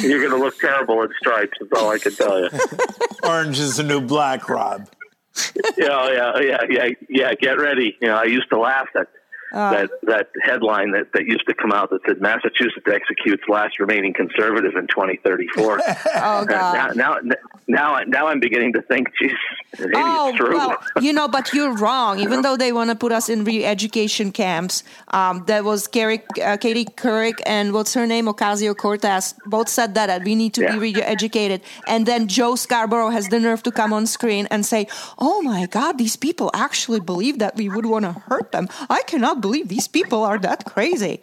[0.01, 1.57] You're going to look terrible in stripes.
[1.59, 2.49] That's all I can tell you.
[3.23, 4.87] Orange is the new black, Rob.
[5.77, 7.33] yeah, oh, yeah, oh, yeah, yeah, yeah.
[7.33, 7.97] Get ready.
[8.01, 9.07] You know, I used to laugh at
[9.55, 13.79] Uh, that that headline that, that used to come out that said Massachusetts executes last
[13.79, 15.81] remaining conservative in 2034.
[16.17, 16.95] Oh, God.
[16.95, 17.37] Now, now,
[17.67, 19.31] now, now I'm beginning to think, geez,
[19.79, 20.55] maybe Oh it's true.
[20.57, 22.19] well, you know, but you're wrong.
[22.19, 26.57] Even though they want to put us in re-education camps, um, there was Gary, uh,
[26.57, 30.61] Katie Couric and what's her name, Ocasio Cortez, both said that, that we need to
[30.67, 31.61] be re-educated.
[31.87, 34.87] And then Joe Scarborough has the nerve to come on screen and say,
[35.19, 38.67] "Oh my God, these people actually believe that we would want to hurt them.
[38.89, 41.15] I cannot believe these people are that crazy."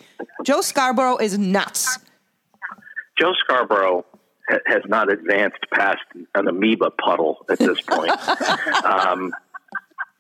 [0.49, 1.99] Joe Scarborough is nuts.
[3.21, 4.05] Joe Scarborough
[4.51, 6.01] ha- has not advanced past
[6.35, 8.11] an amoeba puddle at this point.
[8.85, 9.33] um,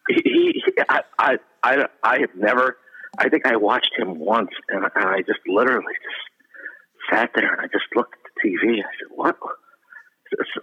[0.09, 0.21] he,
[0.65, 1.31] he I, I,
[1.63, 1.73] I,
[2.03, 2.77] I have never.
[3.19, 6.23] I think I watched him once, and, and I just literally just
[7.11, 8.79] sat there and I just looked at the TV.
[8.79, 9.37] I said, "What?"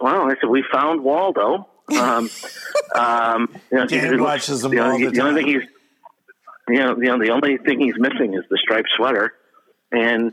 [0.00, 1.68] Well, I said, "We found Waldo."
[1.98, 2.30] Um,
[2.94, 5.50] um, you know, Dan he- watches them the only- all the the only time.
[5.52, 5.68] thing he's
[6.72, 9.32] you know, you know, the only thing he's missing is the striped sweater,
[9.92, 10.32] and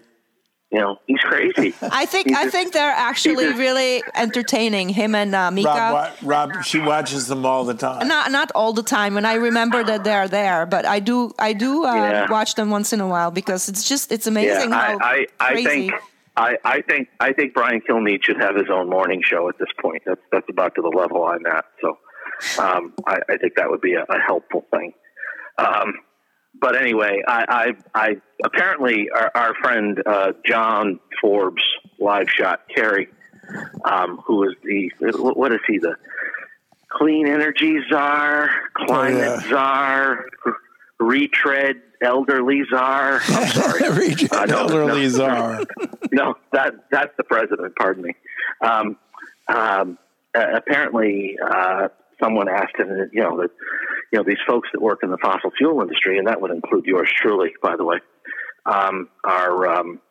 [0.72, 1.74] you know, he's crazy.
[1.82, 5.70] I think He's I just- think they're actually really entertaining him and uh, Mika.
[5.70, 8.06] Rob, wa- Rob, she watches them all the time.
[8.08, 11.54] Not not all the time, and I remember that they're there, but I do I
[11.54, 12.30] do uh, Yeah.
[12.32, 15.50] watch them once in a while because it's just it's amazing yeah, how I, I,
[15.54, 15.94] I think.
[16.40, 19.70] I, I think I think Brian Kilmeade should have his own morning show at this
[19.82, 20.04] point.
[20.06, 21.66] That's that's about to the level I'm at.
[21.82, 21.98] So
[22.62, 24.94] um, I, I think that would be a, a helpful thing.
[25.58, 25.94] Um,
[26.60, 31.64] but anyway, I, I, I apparently our, our friend uh, John Forbes,
[32.00, 33.08] live shot Kerry,
[33.86, 34.92] um, who is the
[35.36, 35.96] what is he the
[36.90, 39.50] clean energy czar, climate Oh, yeah.
[39.50, 40.26] czar,
[41.00, 43.20] retread elderly czar.
[43.28, 45.66] I'm sorry, Retread Uh, no, elderly no, czar.
[46.12, 47.74] No, that that's the president.
[47.76, 48.16] Pardon me.
[48.62, 48.98] Um,
[49.48, 49.98] um,
[50.36, 51.88] uh, apparently, uh,
[52.22, 53.50] someone asked him, you know, that
[54.12, 56.86] you know these folks that work in the fossil fuel industry, and that would include
[56.86, 57.98] yours truly, by the way,
[58.66, 60.02] um, are um,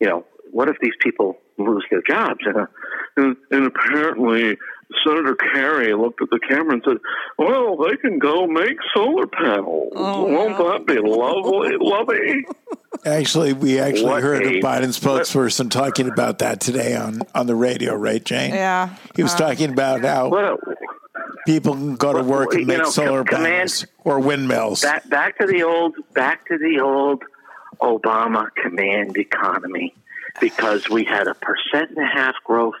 [0.00, 2.40] you know, what if these people lose their jobs?
[2.46, 2.66] And, uh,
[3.16, 4.56] and, and apparently,
[5.06, 6.96] Senator Kerry looked at the camera and said,
[7.36, 9.92] "Well, they can go make solar panels.
[9.94, 12.46] Won't that be lovely, lovely?"
[13.04, 17.46] Actually, we actually What heard a- the Biden spokesperson talking about that today on, on
[17.46, 18.50] the radio, right, Jane?
[18.50, 18.96] Yeah.
[19.14, 20.56] He was Uh, talking about how What a,
[21.46, 24.82] people can go to work and make know, solar command- panels or windmills.
[24.82, 27.22] Back back to the old back to the old
[27.80, 29.94] Obama command economy
[30.40, 32.74] because we had a percent and a half growth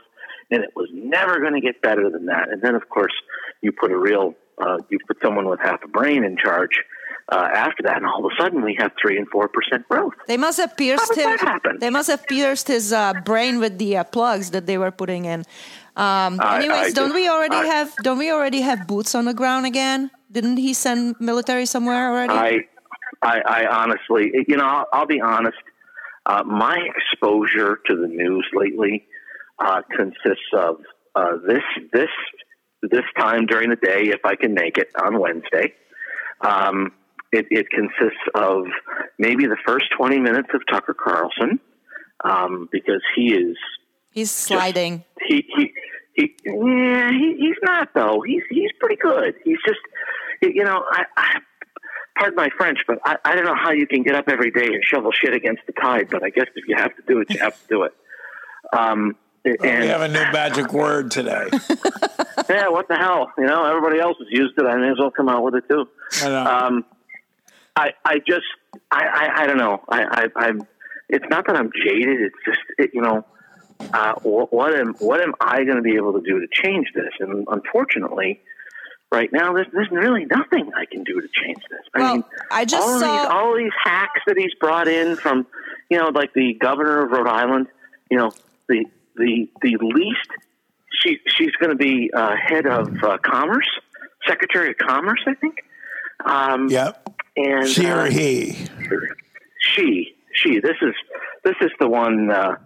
[0.50, 2.48] and it was never going to get better than that.
[2.50, 3.12] And then of course
[3.60, 6.80] you put a real uh, you put someone with half a brain in charge
[7.30, 10.14] uh, after that, and all of a sudden we have three and four percent growth.
[10.26, 11.38] They must have pierced him.
[11.78, 15.26] They must have pierced his uh, brain with the uh, plugs that they were putting
[15.26, 15.44] in.
[15.94, 19.26] Um, anyways, I don't just- we already I- have don't we already have boots on
[19.26, 20.10] the ground again?
[20.32, 22.32] Didn't he send military somewhere already?
[22.34, 22.58] I,
[23.22, 25.58] I, I honestly, you know, I'll, I'll be honest.
[26.28, 29.06] Uh, my exposure to the news lately
[29.58, 30.76] uh, consists of
[31.14, 31.62] uh, this,
[31.92, 32.10] this,
[32.82, 35.72] this time during the day, if I can make it on Wednesday.
[36.42, 36.92] Um,
[37.32, 38.64] it, it consists of
[39.18, 41.60] maybe the first twenty minutes of Tucker Carlson
[42.24, 43.56] um, because he is
[44.10, 45.04] He's sliding.
[45.26, 45.72] he he
[46.14, 49.80] he yeah he, he's not though he's he's pretty good he's just
[50.42, 51.40] you know I, I
[52.18, 54.66] pardon my French but I, I don't know how you can get up every day
[54.66, 57.30] and shovel shit against the tide but I guess if you have to do it
[57.30, 57.92] you have to do it
[58.72, 61.48] um and we have a new magic word today.
[62.50, 65.10] yeah what the hell you know everybody else has used it I may as well
[65.10, 65.86] come out with it too
[66.22, 66.44] I know.
[66.44, 66.84] um
[67.76, 68.46] I I just
[68.90, 70.02] I I, I don't know I,
[70.36, 70.66] I I'm
[71.08, 73.24] it's not that I'm jaded it's just it, you know
[73.92, 76.88] uh, what, what am what am I going to be able to do to change
[76.94, 77.12] this?
[77.20, 78.40] And unfortunately,
[79.10, 81.80] right now there's there's really nothing I can do to change this.
[81.94, 85.16] I Well, mean, I just all saw- these all these hacks that he's brought in
[85.16, 85.46] from,
[85.90, 87.66] you know, like the governor of Rhode Island
[88.10, 88.30] you know,
[88.68, 88.84] the
[89.16, 90.28] the the least
[91.02, 93.68] she she's going to be uh, head of uh, commerce,
[94.26, 95.56] secretary of commerce, I think.
[96.24, 97.10] Um, Yep.
[97.36, 98.66] and She or uh, he?
[99.74, 100.94] she she this is
[101.44, 102.56] this is the one uh,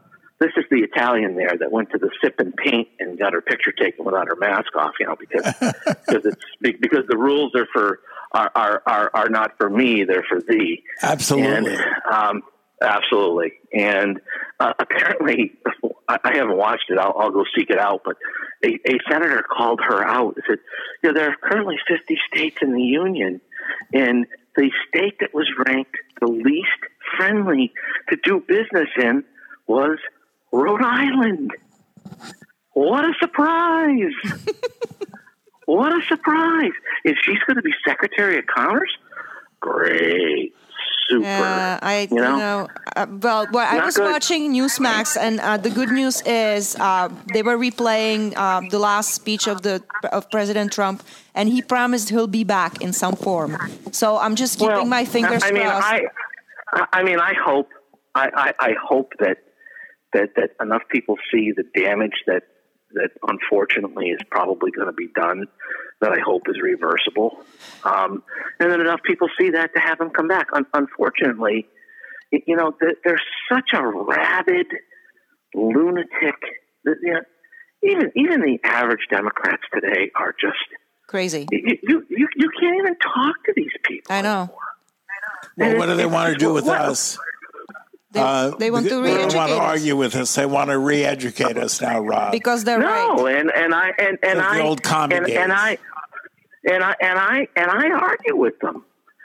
[0.43, 3.41] this is the Italian there that went to the sip and paint and got her
[3.41, 7.67] picture taken without her mask off, you know, because because it's because the rules are
[7.73, 8.01] for
[8.33, 10.83] are are are, are not for me, they're for thee.
[11.01, 11.75] Absolutely.
[11.75, 12.43] And, um,
[12.83, 13.53] absolutely.
[13.73, 14.21] And
[14.59, 15.53] uh, apparently,
[16.09, 16.99] I, I haven't watched it.
[16.99, 18.03] I'll, I'll go seek it out.
[18.05, 18.17] But
[18.65, 20.59] a, a senator called her out and said,
[21.03, 23.41] you know, there are currently 50 states in the union,
[23.93, 24.27] and
[24.57, 26.69] the state that was ranked the least
[27.17, 27.73] friendly
[28.09, 29.25] to do business in
[29.67, 29.99] was
[30.53, 31.51] Rhode Island.
[32.75, 34.13] What a surprise!
[35.67, 36.73] what a surprise!
[37.05, 38.91] If she's going to be Secretary of Commerce,
[39.61, 40.55] great,
[41.09, 41.25] super.
[41.25, 44.11] Yeah, I you you know, know, uh, well, well I was good.
[44.11, 49.15] watching Newsmax, and uh, the good news is uh, they were replaying uh, the last
[49.15, 49.83] speech of the
[50.13, 51.03] of President Trump,
[51.35, 53.57] and he promised he'll be back in some form.
[53.93, 55.87] So I'm just keeping Well, my fingers I mean, crossed.
[55.87, 57.69] I, I- I mean, I hope,
[58.15, 59.37] I, I, I hope that
[60.13, 62.43] that that enough people see the damage that
[62.95, 65.47] that unfortunately is probably going to be done.
[66.01, 67.45] That I hope is reversible,
[67.85, 68.23] um,
[68.59, 70.49] and then enough people see that to have them come back.
[70.53, 71.69] Un- unfortunately,
[72.33, 74.67] y- you know, th- there's such a rabid
[75.55, 76.35] lunatic.
[76.85, 77.21] That, you know,
[77.85, 80.59] even even the average Democrats today are just
[81.07, 81.47] Crazy.
[81.51, 84.13] you, you, you, you can't even talk to these people.
[84.15, 84.53] I know.
[85.57, 87.19] Well, what do they want to do with What- us?
[88.13, 90.35] They, Uh, they want to They don't want to argue with us.
[90.35, 92.31] They want to re-educate us now, Rob.
[92.33, 93.37] because they're no, right.
[93.37, 95.79] and and I and and Like I old commie and, and I
[96.69, 98.85] and I and I and I argue with them,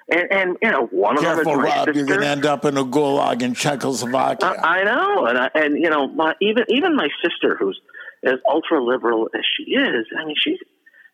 [0.10, 1.96] and and you know one Careful, of them is my Rob.
[1.96, 4.48] You're going to end up in a gulag in Czechoslovakia.
[4.50, 7.80] I, I know, and I, and you know, my, even even my sister, who's
[8.24, 10.60] as ultra liberal as she is, I mean, she's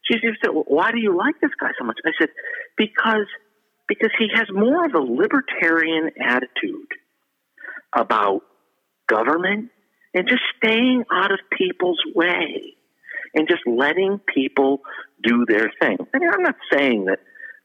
[0.03, 2.29] she just said, well, "Why do you like this guy so much?" I said,
[2.77, 3.25] "Because
[3.87, 6.87] because he has more of a libertarian attitude
[7.95, 8.41] about
[9.07, 9.69] government
[10.13, 12.75] and just staying out of people's way
[13.33, 14.81] and just letting people
[15.21, 17.19] do their thing." I mean, I'm not saying that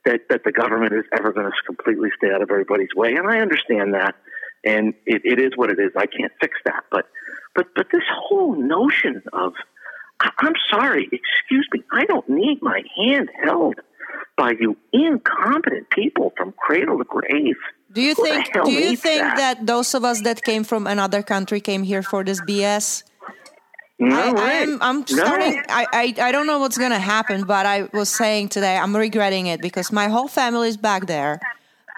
[0.05, 3.29] that that the government is ever going to completely stay out of everybody's way, and
[3.29, 4.15] I understand that,
[4.63, 5.91] and it, it is what it is.
[5.95, 7.07] I can't fix that, but
[7.55, 9.53] but but this whole notion of
[10.19, 13.75] I'm sorry, excuse me, I don't need my hand held
[14.37, 17.55] by you incompetent people from cradle to grave.
[17.99, 18.53] Do you think?
[18.53, 19.37] Do you think that?
[19.37, 23.03] that those of us that came from another country came here for this BS?
[23.99, 24.63] No I, way.
[24.63, 25.25] I'm, I'm No.
[25.25, 29.47] I, I, I don't know what's gonna happen, but I was saying today I'm regretting
[29.47, 31.41] it because my whole family is back there,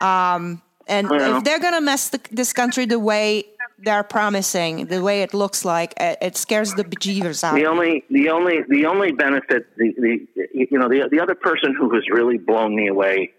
[0.01, 1.37] um, and Well.
[1.37, 3.45] if they're gonna mess the, this country the way
[3.77, 7.53] they're promising, the way it looks like, it, it scares the bejeevers out.
[7.53, 10.27] The only, the only, the only benefit, the, the,
[10.71, 13.33] you know, the the other person who has really blown me away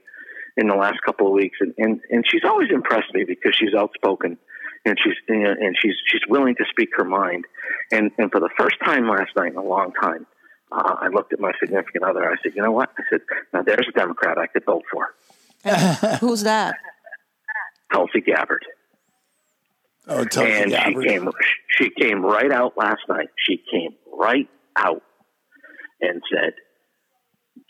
[0.57, 3.75] in the last couple of weeks, and and, and she's always impressed me because she's
[3.75, 4.39] outspoken,
[4.85, 7.45] and she's you know, and she's she's willing to speak her mind,
[7.91, 10.27] and and for the first time last night in a long time,
[10.71, 12.31] uh, I looked at my significant other.
[12.31, 12.91] I said, you know what?
[12.99, 13.21] I said,
[13.53, 15.15] now there's a Democrat I could vote for,
[16.21, 16.77] Who's that?
[17.93, 18.65] Tulsi Gabbard.
[20.09, 21.05] oh, Tulsi and Gabbard.
[21.05, 21.31] she came
[21.79, 23.29] she came right out last night.
[23.47, 25.03] She came right out
[26.01, 26.55] and said,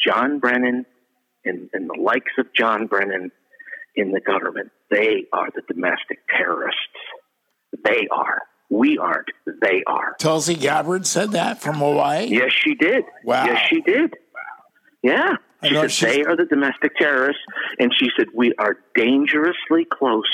[0.04, 0.86] John Brennan
[1.44, 3.30] and, and the likes of John Brennan
[3.96, 6.78] in the government, they are the domestic terrorists.
[7.84, 8.42] They are.
[8.70, 9.28] We aren't.
[9.46, 10.14] They are.
[10.18, 12.26] Tulsi Gabbard said that from Hawaii.
[12.28, 13.04] Yes, she did.
[13.24, 13.44] Wow.
[13.44, 14.14] Yes, she did.
[15.02, 15.32] Yeah.
[15.64, 17.42] She said she's- they are the domestic terrorists,
[17.78, 20.30] and she said we are dangerously close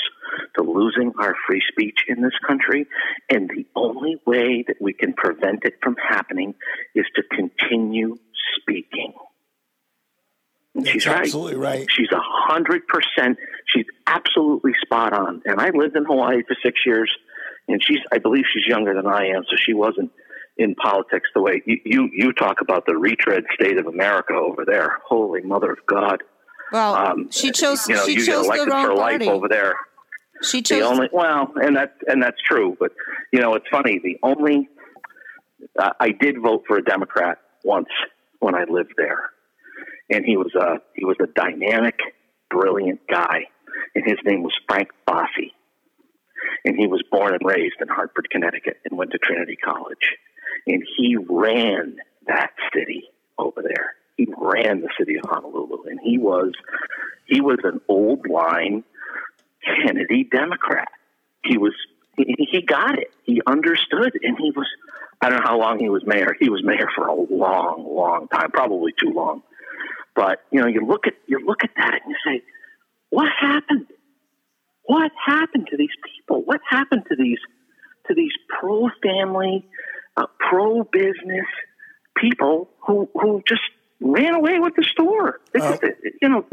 [0.57, 2.87] to losing our free speech in this country,
[3.29, 6.55] and the only way that we can prevent it from happening
[6.95, 8.15] is to continue
[8.61, 9.13] speaking.
[10.79, 11.17] And That's she's right.
[11.21, 11.85] absolutely right.
[11.89, 13.37] She's a hundred percent.
[13.67, 15.41] She's absolutely spot on.
[15.45, 17.11] And I lived in Hawaii for six years,
[17.67, 20.11] and she's I believe she's younger than I am, so she wasn't
[20.57, 24.63] in politics the way you you, you talk about the retread state of America over
[24.65, 24.99] there.
[25.05, 26.23] Holy mother of God!
[26.71, 27.87] Well, Um, she chose.
[27.89, 29.27] You know, she you get chose the elected wrong for life party.
[29.29, 29.73] over there.
[30.41, 30.91] She chose The chose.
[30.97, 32.77] only well, and that and that's true.
[32.79, 32.91] But
[33.33, 33.99] you know, it's funny.
[34.03, 34.69] The only
[35.77, 37.89] uh, I did vote for a Democrat once
[38.39, 39.31] when I lived there,
[40.09, 41.99] and he was a he was a dynamic,
[42.49, 43.47] brilliant guy,
[43.95, 45.51] and his name was Frank Fasi,
[46.65, 50.15] and he was born and raised in Hartford, Connecticut, and went to Trinity College,
[50.67, 51.97] and he ran
[52.27, 53.95] that city over there.
[54.17, 56.51] He ran the city of Honolulu, and he was
[57.25, 58.83] he was an old line
[59.63, 60.89] Kennedy Democrat.
[61.43, 61.73] He was
[62.17, 63.13] he got it.
[63.23, 64.67] He understood, and he was.
[65.21, 66.35] I don't know how long he was mayor.
[66.39, 69.43] He was mayor for a long, long time, probably too long.
[70.19, 72.43] But you know, you look at you look at that and you say,
[73.09, 73.87] what happened?
[74.83, 76.43] What happened to these people?
[76.43, 77.37] What happened to these
[78.09, 79.65] to these pro family,
[80.17, 81.45] uh, pro business
[82.17, 83.61] people who who just
[84.01, 85.39] ran away with the store?
[85.53, 85.83] They just,
[86.21, 86.45] you know,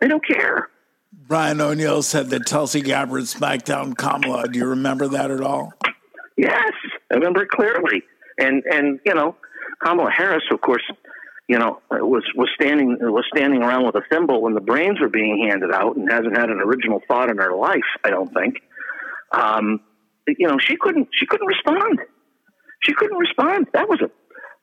[0.00, 0.70] they don't care.
[1.12, 4.48] Brian O'Neill said that Tulsi Gabbard smacked down Kamala.
[4.48, 5.74] Do you remember that at all?
[6.38, 6.72] Yes,
[7.10, 8.02] I remember it clearly.
[8.38, 9.36] And and you know,
[9.84, 10.84] Kamala Harris, of course,
[11.50, 15.08] you know, was was standing was standing around with a thimble when the brains were
[15.08, 17.90] being handed out, and hasn't had an original thought in her life.
[18.04, 18.54] I don't think.
[19.32, 19.80] Um,
[20.28, 21.98] you know, she couldn't she couldn't respond.
[22.84, 23.66] She couldn't respond.
[23.76, 24.10] That was a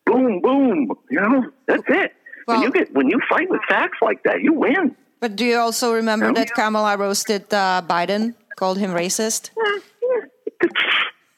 [0.10, 0.78] boom boom.
[1.12, 2.12] You know, that's it.
[2.46, 4.96] when you get when you fight with facts like that, you win.
[5.20, 6.34] But do you also remember No.
[6.40, 9.50] that Kamala roasted uh, Biden, called him racist?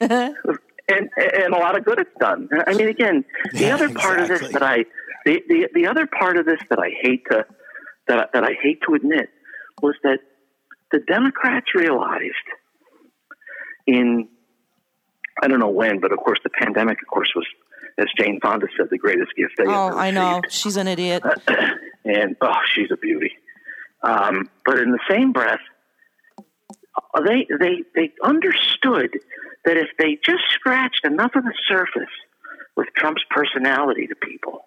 [0.00, 0.34] and
[0.88, 2.48] and a lot of good it's done.
[2.66, 4.84] I mean, again, the Yeah, other part of this that I
[5.24, 7.44] the, the the other part of this that I hate to
[8.08, 9.28] that that I hate to admit
[9.82, 10.20] was that
[10.92, 12.34] the Democrats realized
[13.86, 14.28] in
[15.42, 17.46] I don't know when, but of course the pandemic, of course, was
[17.98, 20.40] as Jane Fonda said, the greatest gift they Oh, ever I know.
[20.48, 21.22] She's an idiot.
[22.04, 23.32] and oh, she's a beauty.
[24.02, 25.60] Um, but in the same breath,
[27.24, 29.18] they they they understood
[29.64, 32.08] that if they just scratched enough of the surface
[32.76, 34.66] with Trump's personality to people,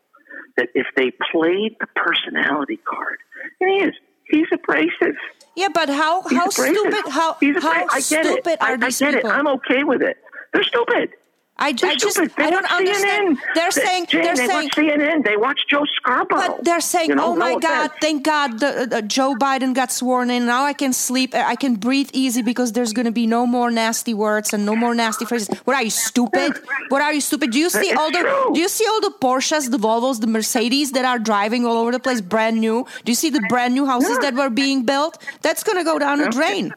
[0.57, 3.17] that if they played the personality card,
[3.59, 3.93] and he is
[4.29, 5.15] he's abrasive.
[5.55, 6.75] Yeah, but how He's how abrasive.
[6.77, 8.61] stupid how He's how I get stupid it.
[8.61, 9.29] are I, I get people?
[9.29, 9.33] it.
[9.33, 10.17] I'm okay with it.
[10.53, 11.11] They're stupid.
[11.55, 12.19] I, I just.
[12.19, 13.37] I don't watch understand.
[13.53, 15.23] They're saying Jane, they're they saying watch CNN.
[15.23, 16.39] They watch Joe Scarborough.
[16.47, 17.85] But they're saying, You know, "Oh my no God!
[17.85, 17.99] offense.
[18.01, 20.47] Thank God, the, uh, Joe Biden got sworn in.
[20.47, 21.35] Now I can sleep.
[21.35, 24.75] I can breathe easy because there's going to be no more nasty words and no
[24.75, 26.59] more nasty phrases." What are you stupid?
[26.89, 27.51] What are you stupid?
[27.51, 28.51] Do you see It's all the true.
[28.55, 31.91] Do you see all the Porsches, the Volvos, the Mercedes that are driving all over
[31.91, 32.87] the place, brand new?
[33.05, 35.19] Do you see the brand new houses that were being built?
[35.43, 36.73] That's going to go down the drain.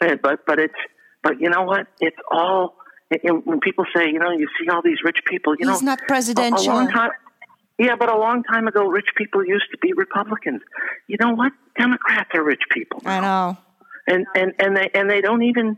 [0.00, 0.74] But but it's
[1.22, 1.86] but you know what?
[2.00, 2.74] It's all
[3.22, 5.54] when people say you know you see all these rich people.
[5.58, 6.74] You He's know, not A, a presidential.
[6.74, 7.10] long time.
[7.78, 10.62] Yeah, but a long time ago, rich people used to be Republicans.
[11.08, 11.52] You know what?
[11.78, 13.56] Democrats are rich people, I know.
[14.06, 15.76] and and and they and they don't even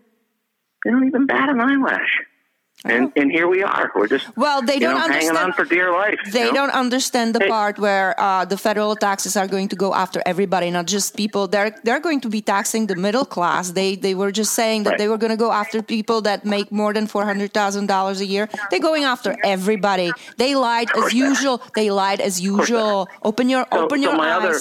[0.85, 2.21] they don't even bat an eyelash.
[2.85, 3.91] And and here we are.
[3.97, 6.19] We're just Well, they don't know, hanging understand- on for dear life.
[6.27, 6.53] you They know?
[6.53, 7.49] don't understand the Hey.
[7.49, 11.49] part where uh, the federal taxes are going to go after everybody, not just people.
[11.49, 13.71] They're they're going to be taxing the middle class.
[13.73, 14.99] They they were just saying that Right.
[14.99, 18.21] they were going to go after people that make more than four hundred thousand dollars
[18.21, 18.47] a year.
[18.71, 20.13] They're going after everybody.
[20.37, 21.63] They lied as usual.
[21.75, 23.09] They lied as usual.
[23.25, 24.45] Open your So- open so your my eyes.
[24.45, 24.57] other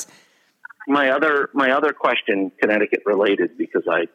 [0.88, 4.08] my other my other question Connecticut related because I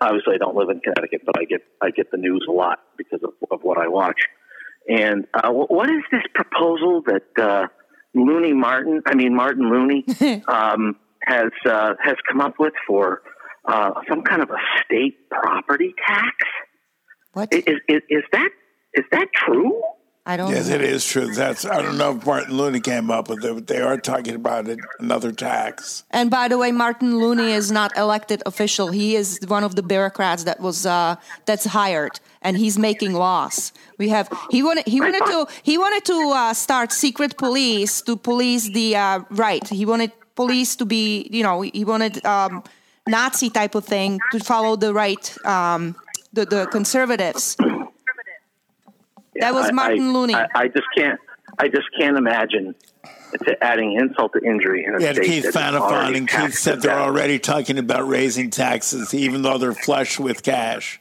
[0.00, 2.78] obviously I don't live in Connecticut but I get I get the news a lot
[2.96, 4.20] because of, of what I watch.
[4.88, 7.68] And uh, wh- what is this proposal that uh,
[8.14, 10.04] Looney Martin I mean Martin Looney
[10.48, 13.22] um, has uh, has come up with for
[13.66, 16.34] uh, some kind of a state property tax?
[17.32, 17.52] What?
[17.52, 18.50] Is, is, is that
[18.94, 19.82] is that true
[20.30, 20.50] I don't.
[20.52, 21.26] Yes, it is true.
[21.34, 24.36] That's I don't know if Martin Looney came up with it, but they are talking
[24.36, 26.04] about it, another tax.
[26.12, 28.92] And by the way, Martin Looney is not elected official.
[28.92, 31.16] He is one of the bureaucrats that was uh,
[31.46, 33.72] that's hired, and he's making laws.
[33.98, 38.16] We have he wanted he wanted to he wanted to uh, start secret police to
[38.16, 39.66] police the uh, right.
[39.66, 42.62] He wanted police to be you know he wanted um,
[43.08, 45.96] Nazi type of thing to follow the right um,
[46.32, 47.56] the the conservatives.
[49.36, 50.34] That was Martin I, Looney.
[50.34, 51.18] I, I just can't.
[51.58, 52.74] I just can't imagine
[53.32, 56.54] it's adding insult to injury in a Yeah, state Keith that is Phaneuf and Keith
[56.54, 57.00] said they're death.
[57.08, 60.98] already talking about raising taxes, even though they're flush with cash.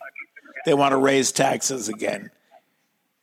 [0.66, 2.32] They want to raise taxes again.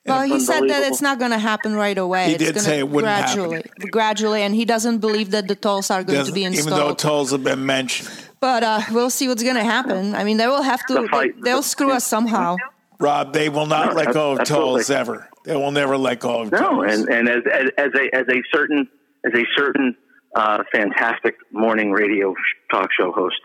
[0.07, 2.27] Well, he said that it's not going to happen right away.
[2.29, 3.37] He it's did gonna say it wouldn't happen.
[3.49, 6.53] gradually, gradually, and he doesn't believe that the tolls are going to Doesn't- be even
[6.55, 6.81] installed.
[6.81, 8.09] though tolls have been mentioned.
[8.41, 10.15] but uh, we'll see what's going to happen.
[10.15, 10.95] I mean, they will have to.
[10.95, 12.57] The fight- they'll screw us somehow.
[12.99, 14.67] Rob, they will not No, let go of absolutely.
[14.73, 15.29] tolls ever.
[15.45, 16.93] They will never let go of No, tolls.
[16.93, 18.89] and and as, as as a as a certain
[19.25, 19.95] as a certain
[20.35, 22.35] uh, fantastic morning radio
[22.71, 23.37] talk show host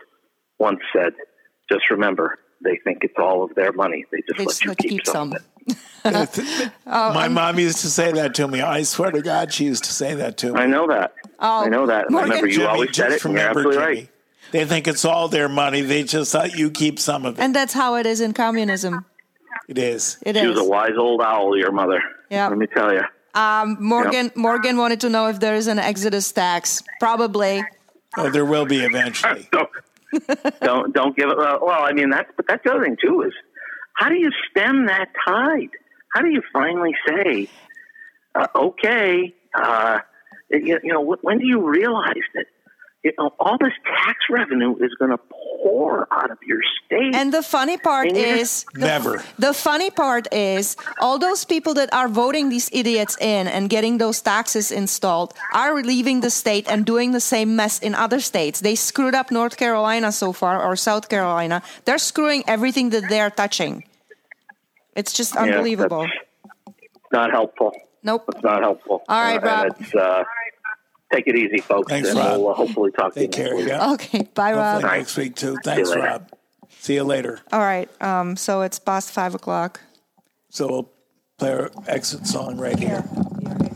[0.58, 1.12] once said,
[1.70, 4.04] just remember they think it's all of their money.
[4.12, 5.32] They just They let just you let you keep, keep some.
[5.32, 5.42] some.
[6.86, 8.60] Oh, My um, mom used to say that to me.
[8.60, 10.60] I swear to God, she used to say that to me.
[10.60, 11.12] I know that.
[11.38, 12.06] Oh, I know that.
[12.08, 13.10] And I remember you Jimmy, always said it.
[13.14, 14.08] just And you're absolutely Jimmy, right.
[14.50, 15.80] They think it's all their money.
[15.82, 17.42] They just let you keep some of it.
[17.42, 19.06] And that's how it is in communism.
[19.68, 20.18] It is.
[20.22, 20.50] It she is.
[20.50, 22.02] was a wise old owl, your mother.
[22.30, 22.48] Yeah.
[22.48, 23.02] Let me tell you.
[23.34, 26.82] Um, Morgan Morgan wanted to know if there is an exodus tax.
[27.00, 27.64] Probably.
[28.16, 29.48] Oh, there will be eventually.
[30.60, 31.38] don't don't give it.
[31.38, 33.32] Uh, well, I mean that's but that's the other thing too is
[33.94, 35.70] how do you stem that tide?
[36.12, 37.48] How do you finally say,
[38.34, 40.00] uh, okay, uh,
[40.50, 42.46] you, you know, when do you realize that
[43.04, 45.18] you know all this tax revenue is going to
[45.62, 47.14] pour out of your state?
[47.14, 49.22] And the funny part And is the, Never.
[49.38, 53.98] The funny part is all those people that are voting these idiots in and getting
[53.98, 58.60] those taxes installed are leaving the state and doing the same mess in other states.
[58.60, 61.62] They screwed up North Carolina so far or South Carolina.
[61.84, 63.84] They're screwing everything that they're touching.
[64.94, 66.06] It's just Yeah, unbelievable.
[67.12, 67.72] not helpful.
[68.04, 68.24] Nope.
[68.34, 69.02] It's not helpful.
[69.08, 69.76] All right, Uh, Rob.
[69.80, 70.24] It's, uh,
[71.12, 72.40] take it easy, folks, Thanks, and Rob.
[72.40, 73.44] we'll uh, hopefully talk Take to you.
[73.44, 73.54] care.
[73.54, 73.68] next week.
[73.68, 73.92] Yeah.
[73.92, 74.74] Okay, bye, Rob.
[74.82, 75.56] Hopefully next week too.
[75.64, 76.02] Thanks, later.
[76.02, 76.30] Rob.
[76.80, 77.40] See you later.
[77.52, 79.80] All right, um, so it's past five o'clock.
[80.50, 80.90] So we'll
[81.38, 83.04] play our exit song right here.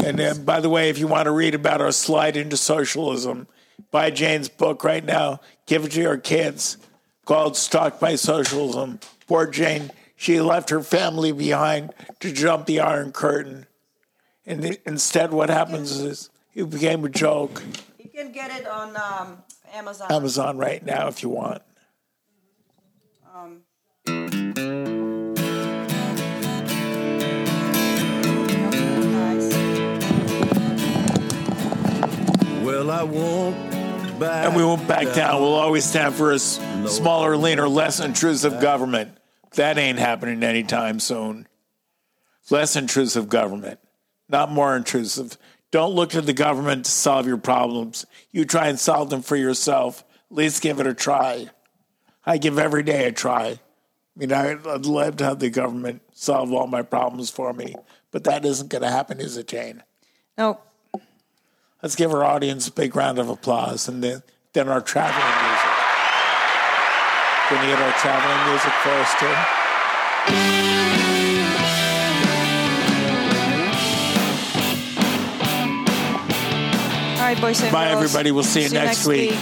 [0.04, 3.46] And then, by the way, if you want to read about our slide into socialism,
[3.90, 5.40] buy Jane's book right now.
[5.66, 6.76] Give it to your kids.
[7.24, 9.90] Called "Stalked by Socialism." Poor Jane.
[10.14, 13.66] She left her family behind to jump the Iron Curtain,
[14.46, 17.62] and the- instead, what happens is it became a joke.
[17.98, 19.42] You can get it on um,
[19.74, 20.10] Amazon.
[20.10, 21.62] Amazon right now if you want.
[32.62, 35.40] Well, I won't back And we won't back down.
[35.40, 39.16] We'll always stand for a s- smaller, leaner, less intrusive government.
[39.54, 41.46] That ain't happening anytime soon.
[42.50, 43.78] Less intrusive government,
[44.28, 45.36] not more intrusive.
[45.70, 48.06] Don't look to the government to solve your problems.
[48.30, 50.04] You try and solve them for yourself.
[50.30, 51.48] At least give it a try.
[52.24, 53.46] I give every day a try.
[53.46, 53.58] I
[54.16, 57.74] mean, I'd love to have the government solve all my problems for me,
[58.10, 59.82] but that isn't going to happen, is it, Jane?
[60.38, 60.58] No.
[61.82, 64.22] Let's give our audience a big round of applause and then,
[64.54, 65.70] then our traveling music.
[67.48, 69.14] Can you get our traveling music for us
[70.62, 70.65] too?
[77.26, 78.04] Right, boys and Bye, girls.
[78.04, 78.30] everybody.
[78.30, 79.30] We'll see you next week.
[79.30, 79.38] week.